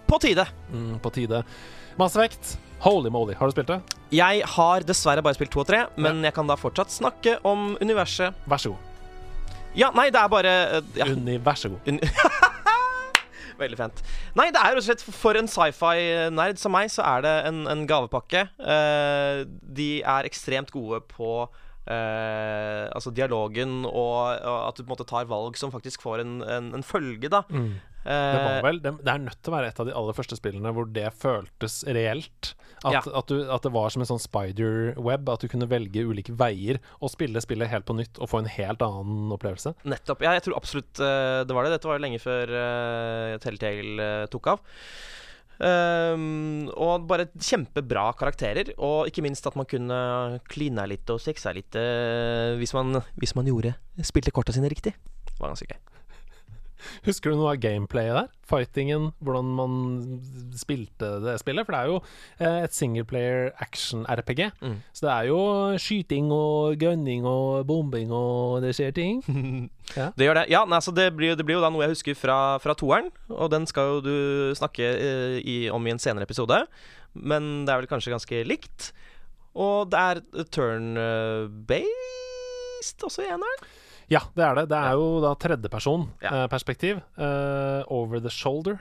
[0.06, 0.46] På tide.
[0.70, 1.40] Mm, på tide.
[1.98, 3.34] Mass Effect, holy moly.
[3.34, 3.80] Har du spilt det?
[4.14, 7.72] Jeg har dessverre bare spilt to og tre, men jeg kan da fortsatt snakke om
[7.82, 8.38] universet.
[8.46, 9.50] Vær så god.
[9.74, 11.10] Ja, nei, det er bare eh, ja.
[11.16, 11.90] Unni, vær så god.
[13.64, 14.06] Veldig fint.
[14.36, 17.62] Nei, det er rett og slett for en sci-fi-nerd som meg, så er det en,
[17.72, 18.42] en gavepakke.
[18.60, 21.46] Uh, de er ekstremt gode på
[21.88, 26.24] eh, altså dialogen, og, og at du på en måte tar valg som faktisk får
[26.26, 27.44] en, en, en følge, da.
[27.50, 27.76] Mm.
[28.06, 30.38] Det var vel det, det er nødt til å være et av de aller første
[30.38, 32.52] spillene hvor det føltes reelt.
[32.84, 33.00] At, Ja.
[33.02, 36.78] at, du, at det var som en sånn spider-web, at du kunne velge ulike veier
[37.00, 39.74] og spille spillet helt på nytt og få en helt annen opplevelse.
[39.90, 40.22] Nettopp.
[40.22, 41.74] Ja, jeg tror absolutt eh, det var det.
[41.74, 44.62] Dette var jo lenge før uh, Telltale eh, tok av.
[45.64, 50.00] Ehm, og bare kjempebra karakterer, og ikke minst at man kunne
[50.52, 54.96] kline litt og sexa litt eh, hvis, man, hvis man gjorde spilte korta sine riktig.
[55.26, 55.80] Det var ganske gøy.
[57.06, 58.28] Husker du noe av gameplayet der?
[58.46, 59.72] Fightingen, hvordan man
[60.58, 61.66] spilte det spillet?
[61.66, 61.98] For det er jo
[62.38, 64.42] eh, et singleplayer action-RPG.
[64.62, 64.76] Mm.
[64.94, 65.40] Så det er jo
[65.82, 69.24] skyting og gunning og bombing og det skjer ting.
[69.96, 70.48] Det gjør det.
[70.50, 73.12] Ja, nei, altså det, blir, det blir jo da noe jeg husker fra, fra toeren,
[73.30, 74.16] og den skal jo du
[74.58, 76.58] snakke eh, i, om i en senere episode.
[77.14, 78.90] Men det er vel kanskje ganske likt.
[79.56, 80.22] Og det er
[80.52, 81.86] turn-based
[83.08, 83.60] også i eneren.
[84.12, 84.66] Ja, det er det.
[84.72, 86.32] Det er jo da tredjeperson Ja.
[86.32, 87.02] Uh, perspektiv.
[87.90, 88.80] over the shoulder,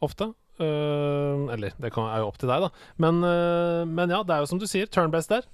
[0.00, 0.32] ofte.
[0.56, 2.86] Uh, eller det kan, er jo opp til deg, da.
[3.02, 5.48] Men, uh, men ja, det er jo som du sier, turn-based der.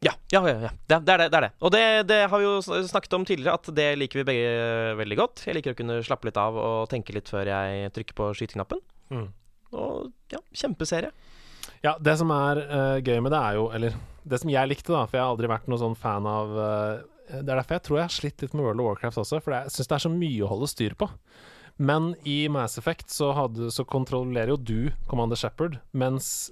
[0.00, 0.70] Ja, ja, ja, ja.
[0.88, 1.26] Det, det er det.
[1.28, 1.50] det, er det.
[1.60, 4.54] Og det, det har vi jo snakket om tidligere, at det liker vi begge
[4.96, 5.42] veldig godt.
[5.44, 8.80] Jeg liker å kunne slappe litt av og tenke litt før jeg trykker på skyteknappen.
[9.12, 9.26] Mm.
[9.76, 11.12] Og ja, kjempeserie.
[11.84, 13.94] Ja, det som er uh, gøy med det, er jo Eller
[14.24, 17.04] det som jeg likte, da, for jeg har aldri vært noen sånn fan av eh,
[17.30, 19.54] Det er derfor jeg tror jeg har slitt litt med World of Warcraft også, for
[19.54, 21.08] jeg syns det er så mye å holde styr på.
[21.80, 26.50] Men i Mass Effect så, hadde, så kontrollerer jo du Commander Shepherd, mens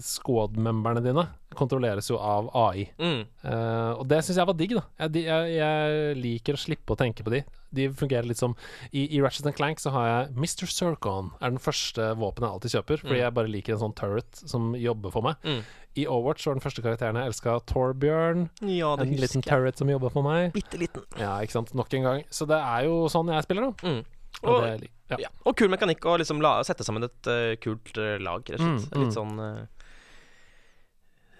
[0.00, 2.88] squad-memberne dine kontrolleres jo av AI.
[2.98, 3.20] Mm.
[3.44, 4.82] Uh, og det syns jeg var digg, da.
[5.04, 7.42] Jeg, jeg, jeg liker å slippe å tenke på de.
[7.74, 8.56] De fungerer litt som
[8.90, 10.66] I, i Ratchet Clank så har jeg Mr.
[10.70, 13.22] Zircon er den første våpenet jeg alltid kjøper, fordi Mm.
[13.22, 15.36] jeg bare liker en sånn turret som jobber for meg.
[15.46, 15.62] Mm.
[15.94, 18.48] I Overwatch var den første karakteren jeg elska Torbjørn.
[18.66, 19.46] Ja, En liten jeg.
[19.46, 20.50] turret som jobber for meg.
[20.56, 21.06] Bitte liten.
[21.20, 21.70] Ja, ikke sant.
[21.78, 22.24] Nok en gang.
[22.34, 23.92] Så det er jo sånn jeg spiller, da.
[23.94, 24.02] Mm.
[24.42, 25.16] Og Og, det, ja.
[25.22, 25.28] ja.
[25.46, 28.66] og kul mekanikk å liksom la, sette sammen et uh, kult uh, lag, rett og
[28.82, 28.90] slett.
[28.90, 29.14] Mm, Litt mm.
[29.14, 29.60] sånn eh,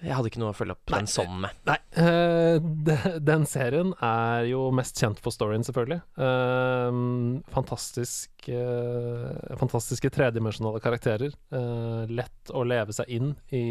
[0.05, 1.51] Jeg hadde ikke noe å følge opp Nei, den sånn med.
[1.69, 6.01] Nei, Uh, de- den serien er jo mest kjent for storyen, selvfølgelig.
[6.19, 11.33] Uh, fantastisk uh, Fantastiske tredimensjonale karakterer.
[11.55, 13.63] Eh, lett å leve seg inn i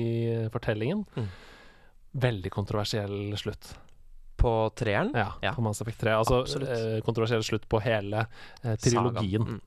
[0.54, 1.04] fortellingen.
[1.20, 1.28] Mm.
[2.24, 3.74] Veldig kontroversiell slutt.
[4.40, 5.12] På treeren.
[5.16, 5.54] Ja, Ja.
[5.54, 6.16] på Mass Effect 3.
[6.24, 6.42] Altså
[7.06, 8.26] kontroversiell slutt på hele
[8.82, 9.46] trilogien.
[9.46, 9.62] Mm.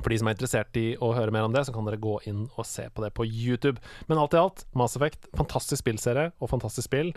[0.00, 2.14] For de som er interessert i å høre mer om det, så kan dere gå
[2.30, 3.80] inn og se på det på YouTube.
[4.08, 7.10] Men alt i alt, Mass Effect, fantastisk spillserie og fantastisk spill,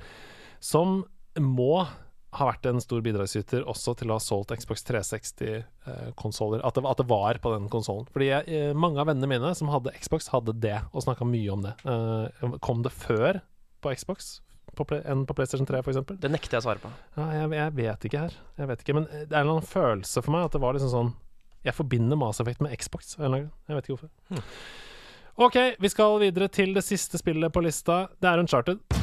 [0.59, 1.03] som
[1.39, 1.85] må
[2.33, 6.63] ha vært en stor bidragsyter også til å ha solgt Xbox 360-konsoller.
[6.65, 8.07] at, det- at det var på den konsollen.
[8.11, 11.51] Fordi jeg, eh, mange av vennene mine som hadde Xbox, hadde det, og snakka mye
[11.53, 11.73] om det.
[11.85, 13.41] Eh, kom det før
[13.81, 14.41] på Xbox
[14.75, 16.19] på, enn på PlayStation 3, f.eks.?
[16.19, 16.89] Det nekter jeg å svare på.
[17.17, 18.33] Ja, jeg, jeg vet ikke her.
[18.57, 20.73] Jeg vet ikke, Men det er en eller annen følelse for meg at det var
[20.73, 21.13] liksom sånn
[21.63, 23.15] Jeg forbinder Mass Effect med Xbox.
[23.19, 23.49] eller.
[23.67, 24.11] Jeg vet ikke hvorfor.
[24.29, 24.43] Hmm.
[25.35, 28.05] OK, vi skal videre til det siste spillet på lista.
[28.21, 29.02] Det er Uncharted.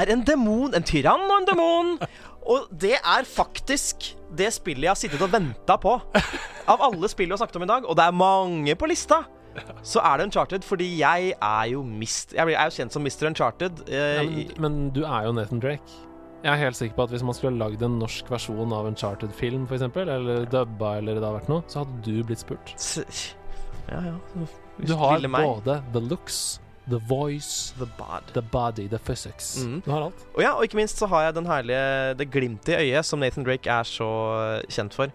[0.00, 0.74] Er en demon.
[0.76, 1.92] En tyrann og en demon.
[2.46, 5.96] Og det er faktisk det spillet jeg har sittet og venta på.
[6.70, 9.22] Av alle spill vi har snakket om i dag, og det er mange på lista,
[9.86, 12.34] så er det Uncharted, fordi jeg er jo mist...
[12.36, 13.30] Jeg er jo kjent som Mr.
[13.30, 13.80] Uncharted.
[13.88, 15.94] eh, Ja, men, men du er jo Nathan Drake.
[16.44, 19.64] Jeg er helt sikker på at hvis man skulle lagd en norsk versjon av Uncharted-film,
[19.66, 22.74] f.eks., eller dubba, eller det hadde vært noe, så hadde du blitt spurt.
[23.90, 24.14] Ja, ja.
[24.86, 28.22] Du har både the looks, the voice, The Bad.
[28.34, 29.64] the body, the physics.
[29.64, 29.80] Mm.
[29.84, 30.26] Du har alt.
[30.34, 33.18] Og ja, og ikke minst så har jeg den herlige Det glimtet i øyet som
[33.18, 34.08] Nathan Drake er så
[34.60, 35.10] eh, kjent for.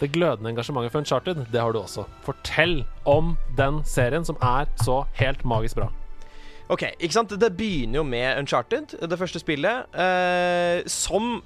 [0.00, 2.04] Det glødende engasjementet for Uncharted, det har du også.
[2.24, 5.90] Fortell om den serien som er så helt magisk bra.
[6.70, 7.32] Ok, ikke sant?
[7.40, 11.42] Det begynner jo med Uncharted, det første spillet, eh, som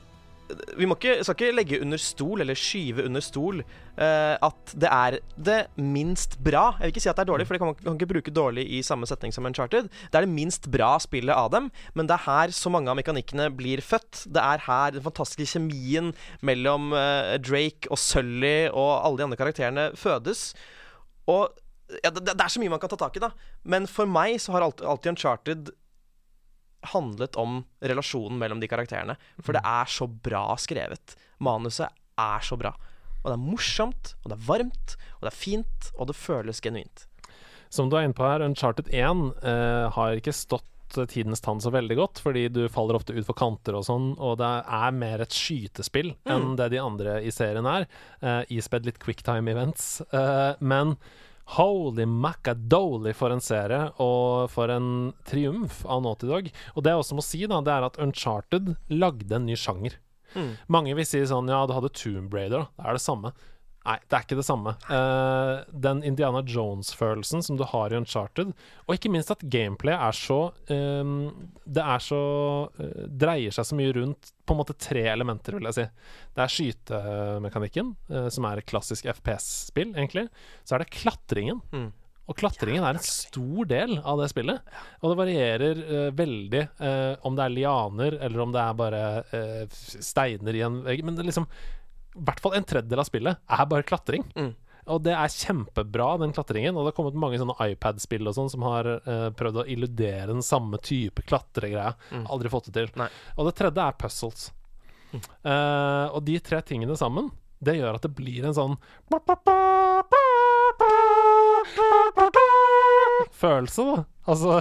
[0.76, 3.62] Vi må ikke, skal ikke legge under stol, eller skyve under stol,
[3.97, 5.16] uh, at det er
[5.49, 6.66] det minst bra.
[6.76, 8.34] Jeg vil ikke si at det er dårlig, for det kan man kan ikke bruke
[8.34, 9.88] dårlig i samme setning som Uncharted.
[9.88, 12.99] Det er det minst bra spillet av dem, men det er her så mange av
[13.01, 14.26] mekanikkene blir født.
[14.28, 16.12] Det er her den fantastiske kjemien
[16.45, 20.51] mellom uh, Drake og Sully og alle de andre karakterene fødes.
[21.30, 21.49] Og
[22.03, 23.32] ja, det, det er så mye man kan ta tak i, da.
[23.68, 25.72] Men for meg så har alltid, alltid Uncharted
[26.93, 29.16] handlet om relasjonen mellom de karakterene.
[29.41, 31.16] For det er så bra skrevet.
[31.45, 31.89] Manuset
[32.20, 32.74] er så bra.
[33.24, 36.61] Og det er morsomt, og det er varmt, og det er fint, og det føles
[36.64, 37.07] genuint.
[37.72, 40.68] Som du er inne på her, Uncharted 1 eh, har ikke stått
[41.11, 44.37] tidens tann så veldig godt, fordi du faller ofte ut for kanter og sånn, og
[44.39, 47.89] det er mer et skytespill enn det de andre i serien er.
[48.20, 49.99] Eh, ispedd litt quicktime events.
[50.14, 50.95] Eh, men
[51.57, 56.49] holy macadoli for en serie, og for en triumf av Naughty Dog.
[56.74, 59.99] Og det jeg også må si, da, det er at Uncharted lagde en ny sjanger.
[60.66, 62.70] Mange vil si sånn Ja, du hadde Tomb Raider, da.
[62.74, 63.30] Det er det samme.
[63.85, 64.72] Nei, det er ikke det samme.
[64.89, 68.55] Uh, den Indiana Jones-følelsen som du har i Uncharted,
[68.87, 70.39] og ikke minst at gameplay er så
[70.72, 71.11] eh,
[71.64, 72.20] Det er så
[72.78, 75.85] uh, Dreier seg så mye rundt på en måte tre elementer, vil jeg si.
[76.37, 80.30] Det er skytemekanikken, uh, som er et klassisk FPS-spill, egentlig.
[80.64, 81.61] Så er det klatringen.
[81.74, 81.93] Mm.
[82.24, 84.74] Og klatringen er en stor del av det spillet.
[85.03, 89.07] Og det varierer uh, veldig uh, om det er lianer, eller om det er bare
[89.28, 91.05] uh, steiner i en vegg.
[91.05, 91.49] Men det liksom
[92.15, 94.27] I hvert fall en tredjedel av spillet er bare klatring.
[94.39, 94.53] Mm.
[94.93, 96.77] Og det er kjempebra, den klatringen.
[96.77, 100.29] Og det har kommet mange sånne iPad-spill og sånn som har uh, prøvd å illudere
[100.33, 101.95] den samme type klatregreia.
[102.29, 102.93] Aldri fått det til.
[103.01, 103.09] Nei.
[103.39, 104.51] Og det tredje er puzzles.
[105.15, 107.31] Eh, og de tre tingene sammen,
[107.65, 108.75] det gjør at det blir en sånn
[113.35, 114.05] Følelse, da.
[114.27, 114.59] Altså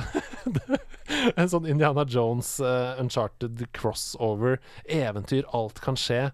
[1.40, 6.28] En sånn Indiana Jones, uh, Uncharted crossover, eventyr, alt kan skje.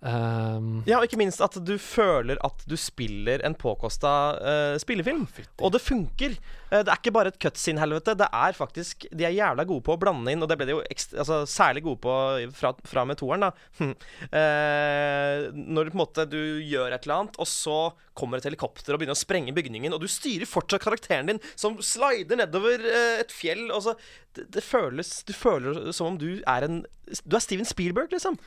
[0.00, 5.24] Um, Ja, og ikke minst at du føler at du spiller en påkosta uh, spillefilm.
[5.64, 6.36] Og det funker.
[6.68, 8.16] Uh, det er ikke bare et cutscene-helvete.
[8.20, 10.76] Det er faktisk De er jævla gode på å blande inn, og det ble de
[10.76, 12.16] jo ekstra, altså, særlig gode på
[12.58, 13.52] fra, fra med toeren, da.
[13.80, 17.80] uh, når på en måte du gjør et eller annet, og så
[18.16, 21.76] kommer et helikopter og begynner å sprenge bygningen, og du styrer fortsatt karakteren din som
[21.84, 23.66] slider nedover eh, et fjell.
[23.74, 23.96] Og så,
[24.36, 26.78] det, det føles Du føler som om du er en
[27.24, 28.38] Du er Steven Spielberg, liksom.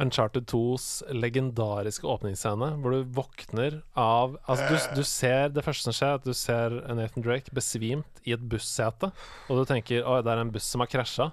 [0.00, 5.96] Uncharted 2s legendariske åpningsscene, hvor du våkner av Altså, du, du ser Det første som
[5.96, 9.10] skjer, er at du ser Nathan Drake besvimt i et bussete,
[9.48, 11.30] og du tenker 'Å, det er en buss som har krasja.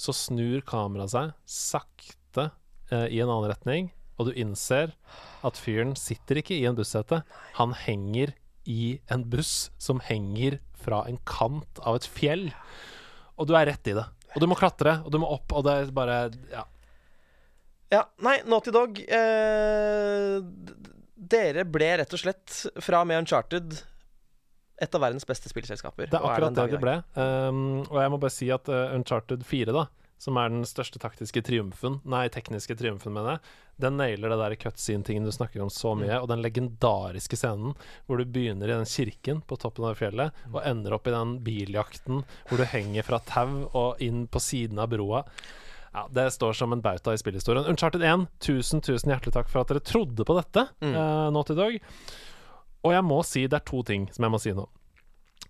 [0.00, 2.50] Så snur kameraet seg sakte
[2.90, 4.94] eh, i en annen retning, og du innser
[5.44, 7.22] at fyren sitter ikke i en bussete.
[7.56, 8.34] Han henger
[8.68, 12.50] i en buss som henger fra en kant av et fjell.
[13.40, 14.04] Og du er rett i det.
[14.34, 16.18] Og du må klatre, og du må opp, og det er bare
[16.52, 16.66] Ja.
[17.90, 20.36] Ja, nei, Naughty Dog eh,
[21.30, 23.74] Dere ble rett og slett, fra med Uncharted,
[24.80, 26.08] et av verdens beste spillselskaper.
[26.10, 26.94] Det er akkurat det dag det ble.
[27.18, 29.84] Um, og jeg må bare si at uh, Uncharted 4, da,
[30.20, 34.56] som er den største taktiske triumfen, nei, tekniske triumfen, mener jeg, den nailer det der
[34.64, 37.74] cutscene-tingen du snakker om så mye, og den legendariske scenen
[38.06, 41.38] hvor du begynner i den kirken på toppen av fjellet, og ender opp i den
[41.44, 45.24] biljakten hvor du henger fra tau og inn på siden av broa.
[45.94, 47.66] Ja, Det står som en bauta i spillhistorien.
[47.66, 50.94] Uncharted 1, tusen, tusen hjertelig takk for at dere trodde på dette, Mm.
[50.94, 51.78] uh, Naughty Dog.
[52.84, 54.68] Og jeg må si det er to ting som jeg må si nå.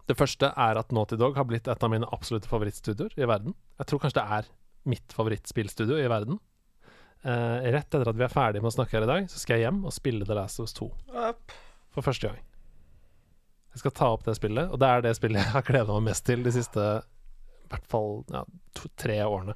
[0.09, 3.55] Det første er at Naughty Dog har blitt et av mine absolutte favorittstudioer i verden.
[3.78, 4.49] Jeg tror kanskje det er
[4.91, 6.41] mitt favorittspillstudio i verden.
[7.22, 9.59] Uh, rett etter at vi er ferdige med å snakke her i dag, så skal
[9.61, 10.88] jeg hjem og spille The Last of Us 2
[11.28, 11.53] Up.
[11.93, 12.41] for første gang.
[13.74, 16.09] Jeg skal ta opp det spillet, og det er det spillet jeg har gleda meg
[16.11, 18.41] mest til de siste i hvert fall ja,
[18.74, 19.55] to, tre årene.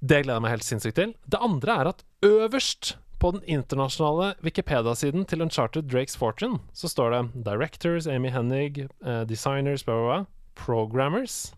[0.00, 1.14] Det gleder jeg meg helt sinnssykt til.
[1.28, 7.12] Det andre er at øverst på den internasjonale Wikipedia-siden til Uncharted Drakes Fortune så står
[7.12, 10.24] det Directors, Amy Hennig, uh, Designers, blah, blah, blah.
[10.56, 11.52] Programmers.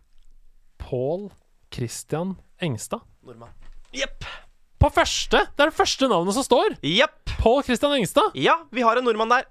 [0.79, 1.31] Paul
[1.75, 3.07] Christian Engstad.
[3.23, 3.55] Nordmann.
[3.95, 4.27] Jepp.
[4.83, 5.45] På første!
[5.55, 6.75] Det er det første navnet som står!
[6.83, 7.31] Jepp.
[7.39, 8.35] Paul Christian Engstad!
[8.35, 9.47] Ja, vi har en nordmann der.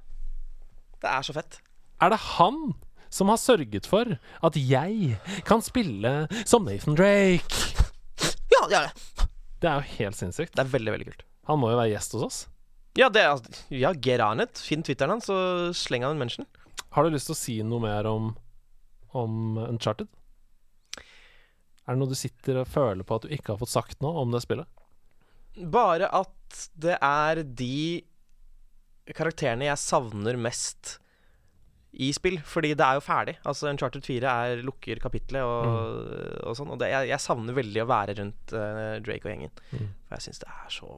[1.00, 1.62] Det er så fett.
[2.02, 2.74] Er det han
[3.12, 5.16] som har sørget for at jeg
[5.48, 7.71] kan spille som Nathan Drake?
[8.62, 9.28] Ja, det er det.
[9.66, 10.54] Er jo helt sinnssykt.
[10.54, 11.24] Det er veldig, veldig kult.
[11.50, 12.40] Han må jo være gjest hos oss.
[13.00, 14.62] Ja, det er, ja get on it.
[14.62, 16.48] Finn Twitteren hans, så sleng han en mention.
[16.94, 18.34] Har du lyst til å si noe mer om,
[19.18, 20.10] om Uncharted?
[21.02, 24.22] Er det noe du sitter og føler på at du ikke har fått sagt noe
[24.22, 24.70] om det spillet?
[25.72, 28.04] Bare at det er de
[29.18, 30.98] karakterene jeg savner mest
[31.94, 32.40] i spill.
[32.48, 33.36] Fordi det er jo ferdig.
[33.48, 36.08] Altså Uncharted 4 er lukker kapitlet og,
[36.48, 36.72] og sånn.
[36.74, 39.54] Og det, jeg, jeg savner veldig å være rundt uh, Drake og gjengen.
[39.72, 40.90] For jeg syns det er så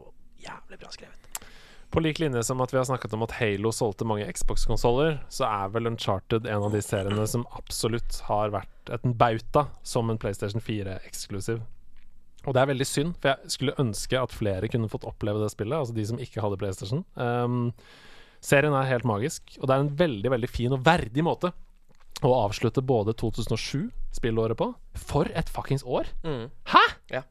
[0.44, 1.20] jævlig bra skrevet.
[1.94, 5.46] På lik linje som at vi har snakket om at Halo solgte mange Xbox-konsoller, så
[5.46, 10.18] er vel Uncharted en av de seriene som absolutt har vært et bauta som en
[10.18, 11.62] PlayStation 4-eksklusiv.
[12.44, 15.52] Og det er veldig synd, for jeg skulle ønske at flere kunne fått oppleve det
[15.54, 17.06] spillet, altså de som ikke hadde PlayStation.
[17.14, 17.70] Um,
[18.44, 21.54] serien er helt magisk, og det er en veldig, veldig fin og verdig måte
[22.24, 24.70] å avslutte både 2007, spillåret, på.
[25.10, 26.08] For et fuckings år!
[26.24, 26.46] Mm.
[26.72, 26.84] Hæ?!
[27.12, 27.24] Ja.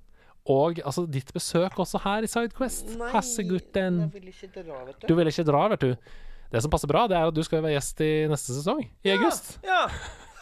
[0.51, 2.97] Og altså, ditt besøk også her i Sidequest.
[3.13, 4.03] Hassegutten.
[4.13, 5.95] vil ikke dra, vet Du vil ikke dra, vet du.
[6.53, 9.15] Det som passer bra, det er at du skal være gjest i neste sesong, i
[9.15, 9.55] august.
[9.65, 9.87] Ja.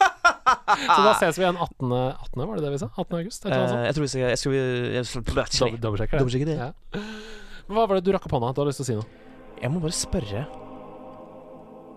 [0.01, 1.91] Så da ses vi igjen 18.
[1.93, 2.41] 18.
[2.41, 2.89] Var det det vi sa?
[2.97, 3.19] 18.
[3.19, 3.45] august?
[3.45, 6.47] Eh, jeg tror vi skal Jeg skal jeg skal- Dobbeltsjekke det.
[6.49, 6.57] Det.
[6.57, 6.71] Ja.
[7.69, 8.51] Hva var det du rakk opp hånda?
[8.57, 9.07] Du har lyst til å si noe?
[9.61, 10.43] Jeg må bare spørre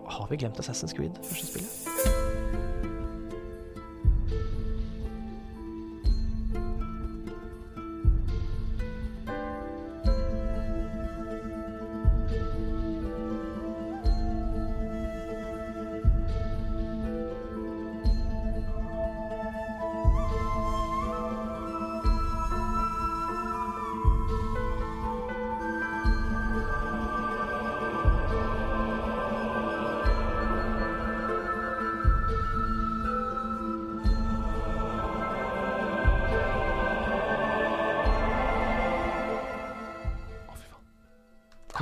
[0.09, 2.14] Har vi glemt Assassin's Creed, første spillet?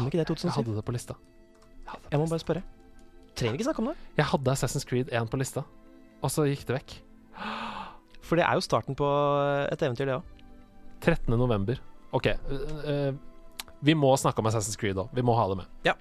[0.04, 1.16] Kom ikke det i Jeg hadde det på lista.
[1.88, 2.34] Jeg Jeg må lista.
[2.36, 2.64] bare spørre.
[3.34, 3.96] Trenger ikke snakke om det.
[4.18, 5.64] jeg hadde Assassin's Creed 1 på lista,
[6.22, 6.96] og så gikk det vekk.
[8.22, 9.08] For det er jo starten på
[9.72, 10.24] et eventyr, det òg.
[11.02, 11.34] 13.
[11.38, 11.80] november.
[12.14, 12.28] OK.
[12.28, 13.14] øh, øh,
[13.82, 15.08] vi må snakke om Assassin's Creed da.
[15.14, 15.66] Vi må ha det med.
[15.84, 15.94] Ja.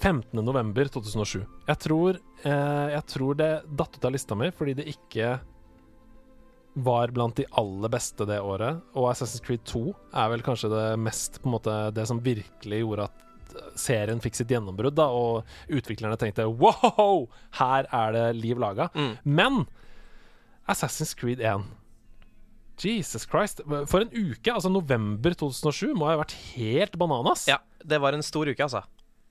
[0.00, 0.44] 15.
[0.44, 1.44] november 2007.
[1.68, 5.38] Jeg tror, eh, jeg tror det datt ut av lista mi fordi det ikke
[6.74, 8.80] var blant de aller beste det året.
[8.94, 12.82] Og Assassin's Creed 2 er vel kanskje det mest på en måte Det som virkelig
[12.84, 13.26] gjorde at
[13.74, 17.24] serien fikk sitt gjennombrudd, da, og utviklerne tenkte wow,
[17.58, 18.86] her er det liv laga.
[18.94, 19.16] Mm.
[19.24, 19.64] Men
[20.70, 21.66] Assassin's Creed 1
[22.80, 23.60] Jesus Christ.
[23.90, 27.44] For en uke, altså november 2007, må ha vært helt bananas.
[27.50, 28.84] Ja, det var en stor uke, altså.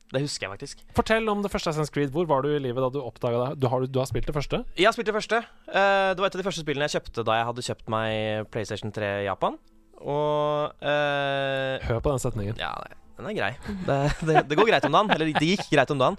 [0.09, 0.79] Det husker jeg faktisk.
[0.97, 2.09] Fortell om det første Assassin's Creed.
[2.13, 3.59] Hvor var du i livet da du oppdaga det?
[3.61, 4.63] Du har, du har spilt det første?
[4.79, 5.41] Jeg har spilt det første.
[5.69, 8.47] Uh, det var et av de første spillene jeg kjøpte da jeg hadde kjøpt meg
[8.53, 9.59] PlayStation 3 i Japan.
[9.99, 12.57] Og uh, Hør på den setningen.
[12.57, 12.73] Ja,
[13.19, 13.51] den er grei.
[13.85, 15.13] Det, det, det går greit om dagen.
[15.13, 16.17] Eller det gikk greit om dagen.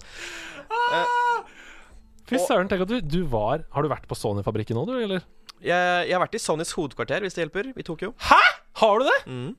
[2.31, 5.25] Fy søren, tenk at du, du var Har du vært på Sony-fabrikken nå, du, eller?
[5.59, 8.13] Jeg, jeg har vært i Sonys hovedkvarter, hvis det hjelper, i Tokyo.
[8.29, 8.39] Hæ?!
[8.81, 9.17] Har du det?!
[9.27, 9.51] Mm.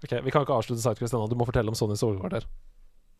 [0.00, 1.28] Ok, Vi kan ikke avslutte Sidequest ennå.
[1.30, 2.48] Du må fortelle om Sonys hovedkvarter.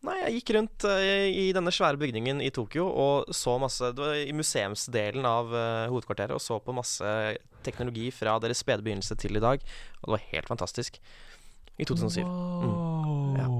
[0.05, 4.03] Nei, jeg gikk rundt eh, i denne svære bygningen i Tokyo og så masse Det
[4.03, 7.13] var i museumsdelen av eh, hovedkvarteret og så på masse
[7.65, 9.63] teknologi fra deres spede begynnelse til i dag.
[10.01, 11.01] Og det var helt fantastisk.
[11.77, 12.21] I 2007.
[12.23, 13.57] Wow.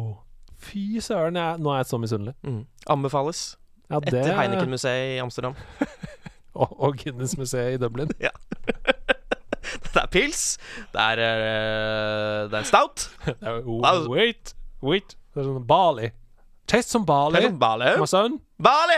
[0.62, 2.38] Fy søren, jeg, nå er jeg så misunnelig.
[2.46, 2.64] Mm.
[2.90, 3.44] Anbefales.
[3.90, 5.58] Ja, det Etter Heineken-museet i Amsterdam.
[6.58, 8.10] Og, og Guinness-museet i Dublin.
[9.94, 10.58] Det er pils.
[10.94, 13.10] Det er, eh, det er stout.
[14.10, 15.18] Wait, wait.
[15.34, 16.12] Det er sånn Bali.
[16.68, 17.94] Taste som Bali, Det er sånn Bale.
[18.02, 18.40] my son.
[18.60, 18.98] Bali!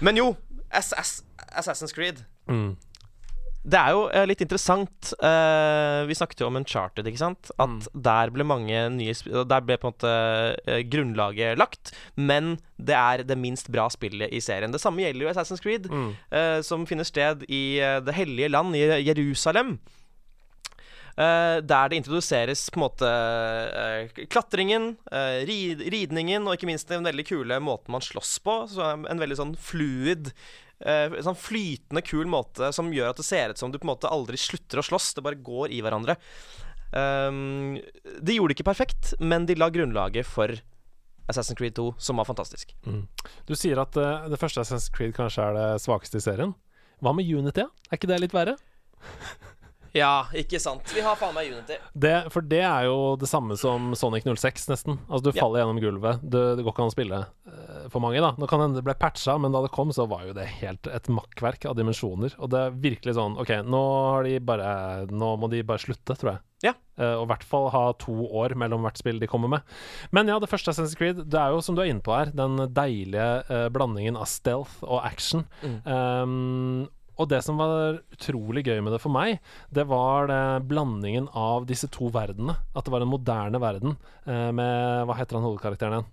[0.00, 0.28] Men jo,
[0.70, 1.22] SS,
[1.58, 2.22] Assassin's Creed.
[2.48, 2.76] Mm.
[3.68, 7.50] Det er jo eh, litt interessant eh, Vi snakket jo om Uncharted, ikke sant?
[7.60, 8.02] At Mm.
[8.06, 9.12] der ble mange nye
[9.44, 10.12] Der ble på en måte
[10.64, 11.92] eh, grunnlaget lagt.
[12.16, 14.70] Men det er det minst bra spillet i serien.
[14.72, 16.14] Det samme gjelder jo Assassin's Creed, Mm.
[16.32, 19.80] eh, som finner sted i eh, det hellige land, i Jerusalem.
[21.18, 26.92] Eh, der det introduseres på en måte eh, klatringen, eh, rid ridningen og ikke minst
[26.92, 28.54] den veldig kule måten man slåss på.
[28.78, 30.32] En veldig sånn fluid
[30.78, 33.90] Uh, sånn flytende kul måte som gjør at det ser ut som du på en
[33.90, 35.08] måte aldri slutter å slåss.
[35.16, 36.14] Det bare går i hverandre.
[36.94, 37.80] Um,
[38.22, 40.54] de gjorde det ikke perfekt, men de la grunnlaget for
[41.26, 42.76] Assassin's Creed 2, som var fantastisk.
[43.50, 46.54] Du sier at uh, det første Assassin's Creed kanskje er det svakeste i serien.
[47.02, 47.66] Hva med Unity?
[47.66, 48.54] Er ikke det litt verre?
[49.96, 50.88] Ja, ikke sant.
[50.94, 51.78] Vi har faen meg Unity.
[51.94, 54.98] Det, for det er jo det samme som Sonic 06, nesten.
[55.08, 55.40] Altså Du Ja.
[55.42, 56.20] faller gjennom gulvet.
[56.22, 58.34] Det, det går ikke an å spille eh, for mange, da.
[58.38, 60.86] Nå kan hende det ble patcha, men da det kom, så var jo det helt
[60.86, 62.34] et makkverk av dimensjoner.
[62.38, 63.82] Og det er virkelig sånn OK, nå
[64.12, 66.42] har de bare Nå må de bare slutte, tror jeg.
[66.66, 66.72] Ja.
[66.98, 69.62] Uh, og i hvert fall ha to år mellom hvert spill de kommer med.
[70.10, 72.32] Men ja, det første Assassin's Creed, det er jo som du er inne på her,
[72.34, 75.46] den deilige uh, blandingen av stealth og action.
[75.62, 75.76] Mm.
[75.86, 76.88] Um,
[77.18, 79.40] og det som var utrolig gøy med det for meg,
[79.74, 82.54] det var det blandingen av disse to verdenene.
[82.76, 83.96] At det var en moderne verden
[84.26, 86.08] eh, med Hva heter han hovedkarakteren igjen?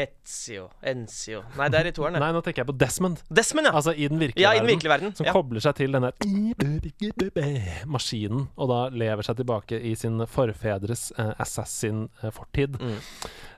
[0.00, 0.68] Ezio.
[0.86, 1.40] Enzio.
[1.58, 2.14] Nei, det er i toeren.
[2.22, 3.24] Nei, nå tenker jeg på Desmond.
[3.34, 3.72] Desmond, ja.
[3.74, 4.76] Altså i den virkelige Ja, i den verden.
[4.76, 5.14] virkelige verden.
[5.18, 5.32] Som Ja.
[5.34, 6.12] kobler seg til denne
[7.90, 12.78] maskinen, og da lever seg tilbake i sin forfedres eh, assassin-fortid.
[12.80, 12.96] Mm.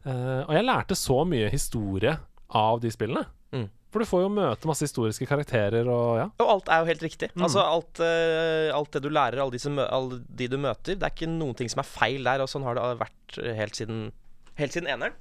[0.08, 2.16] Eh, og jeg lærte så mye historie
[2.48, 3.26] av de spillene.
[3.52, 3.68] Mm.
[3.92, 6.26] For du får jo møte masse historiske karakterer og ja.
[6.40, 7.28] Og alt er jo helt riktig.
[7.34, 7.42] Mm.
[7.44, 11.04] Altså alt, uh, alt det du lærer, alle, de, som, alle de du møter, det
[11.04, 12.40] er ikke noen ting som er feil der.
[12.40, 14.06] Og sånn har det vært eh, helt siden,
[14.56, 15.12] helt siden eneren.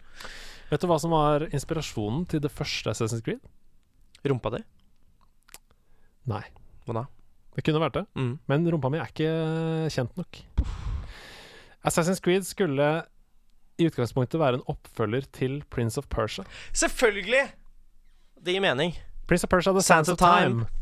[0.72, 3.43] Vet du hva som var inspirasjonen til det første Assassin's Creed?
[4.24, 4.63] Rumpa di.
[6.32, 6.43] Nei.
[6.88, 7.05] Hva da?
[7.57, 8.34] Det kunne vært det, Mm.
[8.47, 9.32] men rumpa mi er ikke
[9.91, 10.39] kjent nok.
[11.84, 12.88] Assassin's Creed skulle
[13.82, 16.45] i utgangspunktet være en oppfølger til Prince of Persia.
[16.72, 17.49] Selvfølgelig!
[18.42, 18.96] Det gir mening.
[19.28, 20.66] Prince of Persia The Sands Sands of of Time.
[20.66, 20.82] Time.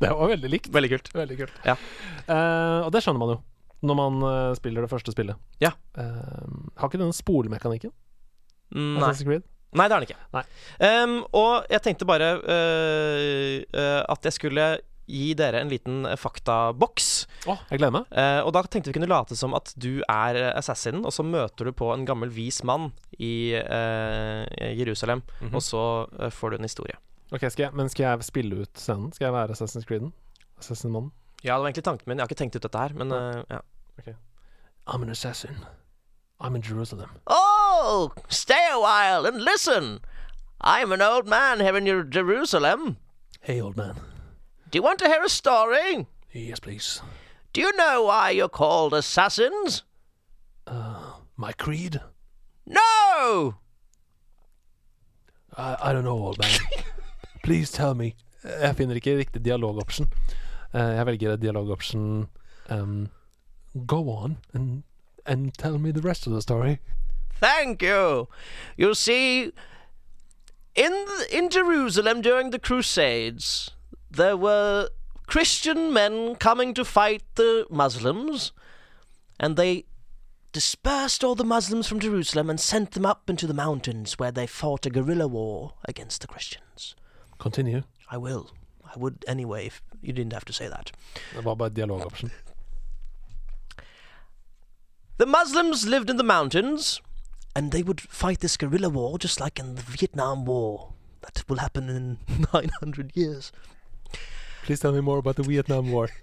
[0.00, 0.70] Det var veldig likt.
[0.72, 1.10] Veldig kult.
[1.14, 1.58] Veldig kult.
[1.64, 1.76] Ja.
[2.28, 3.42] Uh, og det skjønner man jo
[3.84, 5.36] når man uh, spiller det første spillet.
[5.60, 5.74] Ja.
[5.96, 7.92] Uh, har ikke denne spolemekanikken?
[8.74, 9.12] Mm, Nei.
[9.20, 9.44] Creed?
[9.76, 10.42] Nei, det har den ikke.
[10.86, 12.28] Ehm, og jeg tenkte bare
[14.06, 14.66] at jeg skulle
[15.06, 17.26] gi dere en liten eh, faktaboks.
[17.46, 18.06] Oh, jeg gleder meg.
[18.12, 21.22] Eh, og da tenkte vi kunne late som at du er eh, assassinen, og så
[21.26, 25.54] møter du på en gammel vis mann i eh, Jerusalem, Mhm.
[25.54, 25.84] og så
[26.20, 26.96] eh, får du en historie.
[27.32, 29.12] Ok, skal jeg, Men skal jeg spille ut scenen?
[29.12, 30.12] Skal jeg være Assassin's Creeden?
[30.58, 31.10] Assassin-mannen?
[31.42, 32.18] Ja, det var egentlig tanken min.
[32.18, 33.60] Jeg har ikke tenkt ut dette her, men uh, ja.
[34.86, 35.56] I'm an assassin.
[36.40, 37.10] I'm in Jerusalem.
[37.26, 40.00] Oh, stay a while and listen.
[40.60, 42.96] I'm an old man here in Jerusalem.
[43.40, 43.96] Hey, old man.
[44.74, 46.04] Do you want to hear a story?
[46.32, 47.00] Yes, please.
[47.52, 49.84] Do you know why you're called assassins?
[51.36, 52.00] My creed?
[52.66, 53.54] No!
[55.56, 56.50] I, I don't know, old man.
[57.44, 58.16] Please tell me.
[58.42, 60.08] Jeg finner ikke riktig dialogoption.
[60.72, 62.28] Eh, jeg velger dialogoption
[62.70, 63.08] um,
[63.86, 64.82] Go on and,
[65.24, 66.78] and tell me the rest of the story.
[67.40, 68.26] Thank you.
[68.76, 69.52] You see,
[70.74, 70.92] in
[71.30, 73.73] in Jerusalem during the Crusades,
[74.16, 74.88] there were
[75.26, 78.52] Christian men coming to fight the Muslims,
[79.40, 79.84] and they
[80.52, 84.46] dispersed all the Muslims from Jerusalem and sent them up into the mountains where they
[84.46, 86.94] fought a guerrilla war against the Christians.
[87.38, 87.82] Continue.
[88.10, 88.50] I will.
[88.84, 90.92] I would anyway if you didn't have to say that.
[91.34, 92.30] Det var bare dialogoption.
[95.18, 97.00] The Muslims lived in the mountains,
[97.56, 100.92] and they would fight this guerrilla war just like in the Vietnam War.
[101.22, 102.18] That will happen in
[102.52, 103.52] 900 years.
[104.64, 106.08] Please tell me more about the Vietnam War.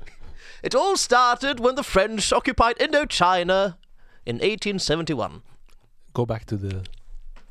[0.63, 3.77] It all started when the French occupied Indochina
[4.25, 5.41] in 1871.
[6.13, 6.85] Go back to the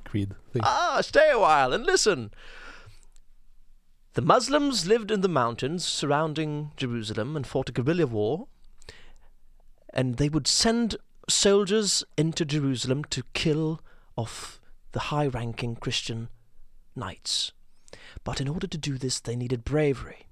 [0.04, 0.62] creed thing.
[0.64, 2.30] Ah, stay a while and listen.
[4.14, 8.46] The Muslims lived in the mountains surrounding Jerusalem and fought a guerrilla war,
[9.92, 10.96] and they would send
[11.28, 13.80] soldiers into Jerusalem to kill
[14.16, 14.60] off
[14.92, 16.28] the high ranking Christian
[16.94, 17.52] knights.
[18.22, 20.26] But in order to do this, they needed bravery.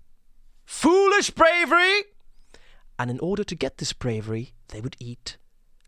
[0.69, 2.05] Foolish bravery!
[2.99, 5.39] And in order to get this bravery, they would eat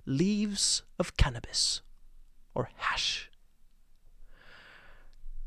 [0.06, 1.82] leaves of cannabis
[2.54, 3.30] or hash.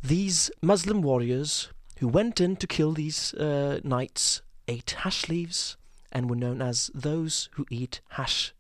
[0.04, 5.78] These Muslim warriors who went in to kill these uh, knights ate hash leaves
[6.12, 8.54] and were known as those who eat hash.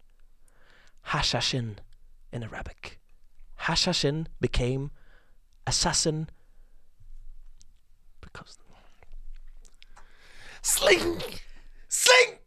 [1.09, 1.75] Hashashin
[2.31, 2.99] in Arabic.
[3.59, 4.89] Hashashin became
[5.67, 6.31] assassin
[8.21, 8.57] because.
[10.63, 11.21] Sling!
[11.89, 12.39] Sling!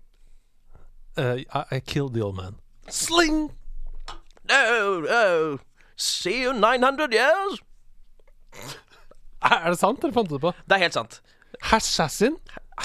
[1.19, 2.57] Uh, I, I killed the old man.
[2.89, 3.51] Sling!
[4.49, 5.59] No, no.
[5.97, 7.61] See you 900 years?
[9.43, 10.53] Er det sant, eller fant du det på?
[10.65, 11.21] Det er helt sant.
[11.71, 12.39] Hashashin?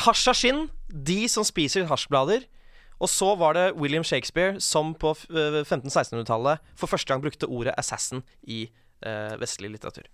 [0.03, 2.43] Hashashin, de som spiser hasjblader.
[3.01, 7.73] Og så var det William Shakespeare som på eh, 1500-1600-tallet for første gang brukte ordet
[7.77, 8.67] assassin i
[9.07, 10.05] uh, vestlig litteratur.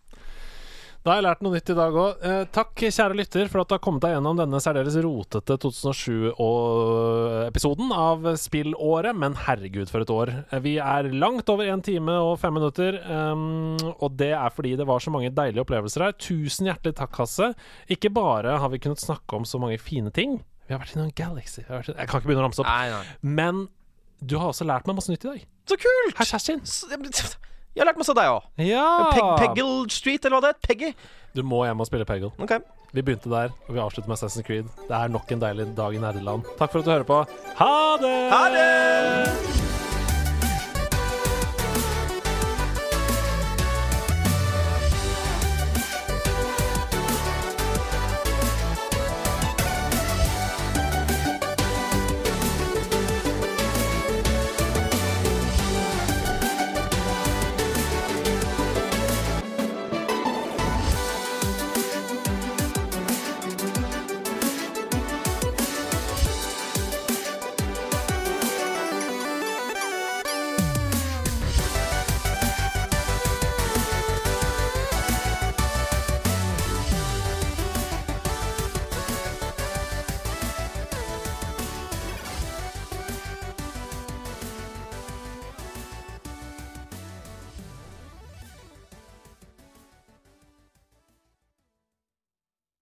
[1.06, 2.12] Da har jeg lært noe nytt i dag òg.
[2.28, 7.88] Eh, takk, kjære lytter, for at du har kommet deg gjennom denne særdeles rotete 2007-episoden
[7.96, 9.16] av Spillåret.
[9.16, 10.28] Men herregud, for et år.
[10.52, 14.76] Eh, Vi er langt over én time og fem minutter, Um, og det er fordi
[14.78, 16.12] det var så mange deilige opplevelser her.
[16.20, 17.54] Tusen hjertelig takk, Hasse.
[17.90, 20.42] Ikke bare har vi kunnet snakke om så mange fine ting.
[20.68, 21.62] Vi har vært innom Galaxy.
[21.64, 22.68] Vi har vært, jeg kan ikke begynne å ramse opp.
[22.68, 23.06] Nei, nei.
[23.24, 23.68] Men
[24.22, 25.46] du har også lært meg masse nytt i dag.
[25.70, 26.18] Så kult!
[26.18, 26.62] Herr Kjerstin.
[27.78, 28.46] Jeg har lært masse av deg òg.
[28.66, 28.86] Ja!
[29.14, 30.64] Peg Peggle Street, eller hva det het?
[30.66, 30.88] Peggy.
[31.38, 32.32] Du må hjem og spille Peggle.
[32.42, 32.64] Okay.
[32.90, 34.72] Vi begynte der, og vi avslutter med Assassin's Creed.
[34.88, 36.48] Det er nok en deilig dag i nerdeland.
[36.58, 37.22] Takk for at du hører på.
[37.62, 38.16] Ha det!
[38.34, 39.87] Ha det!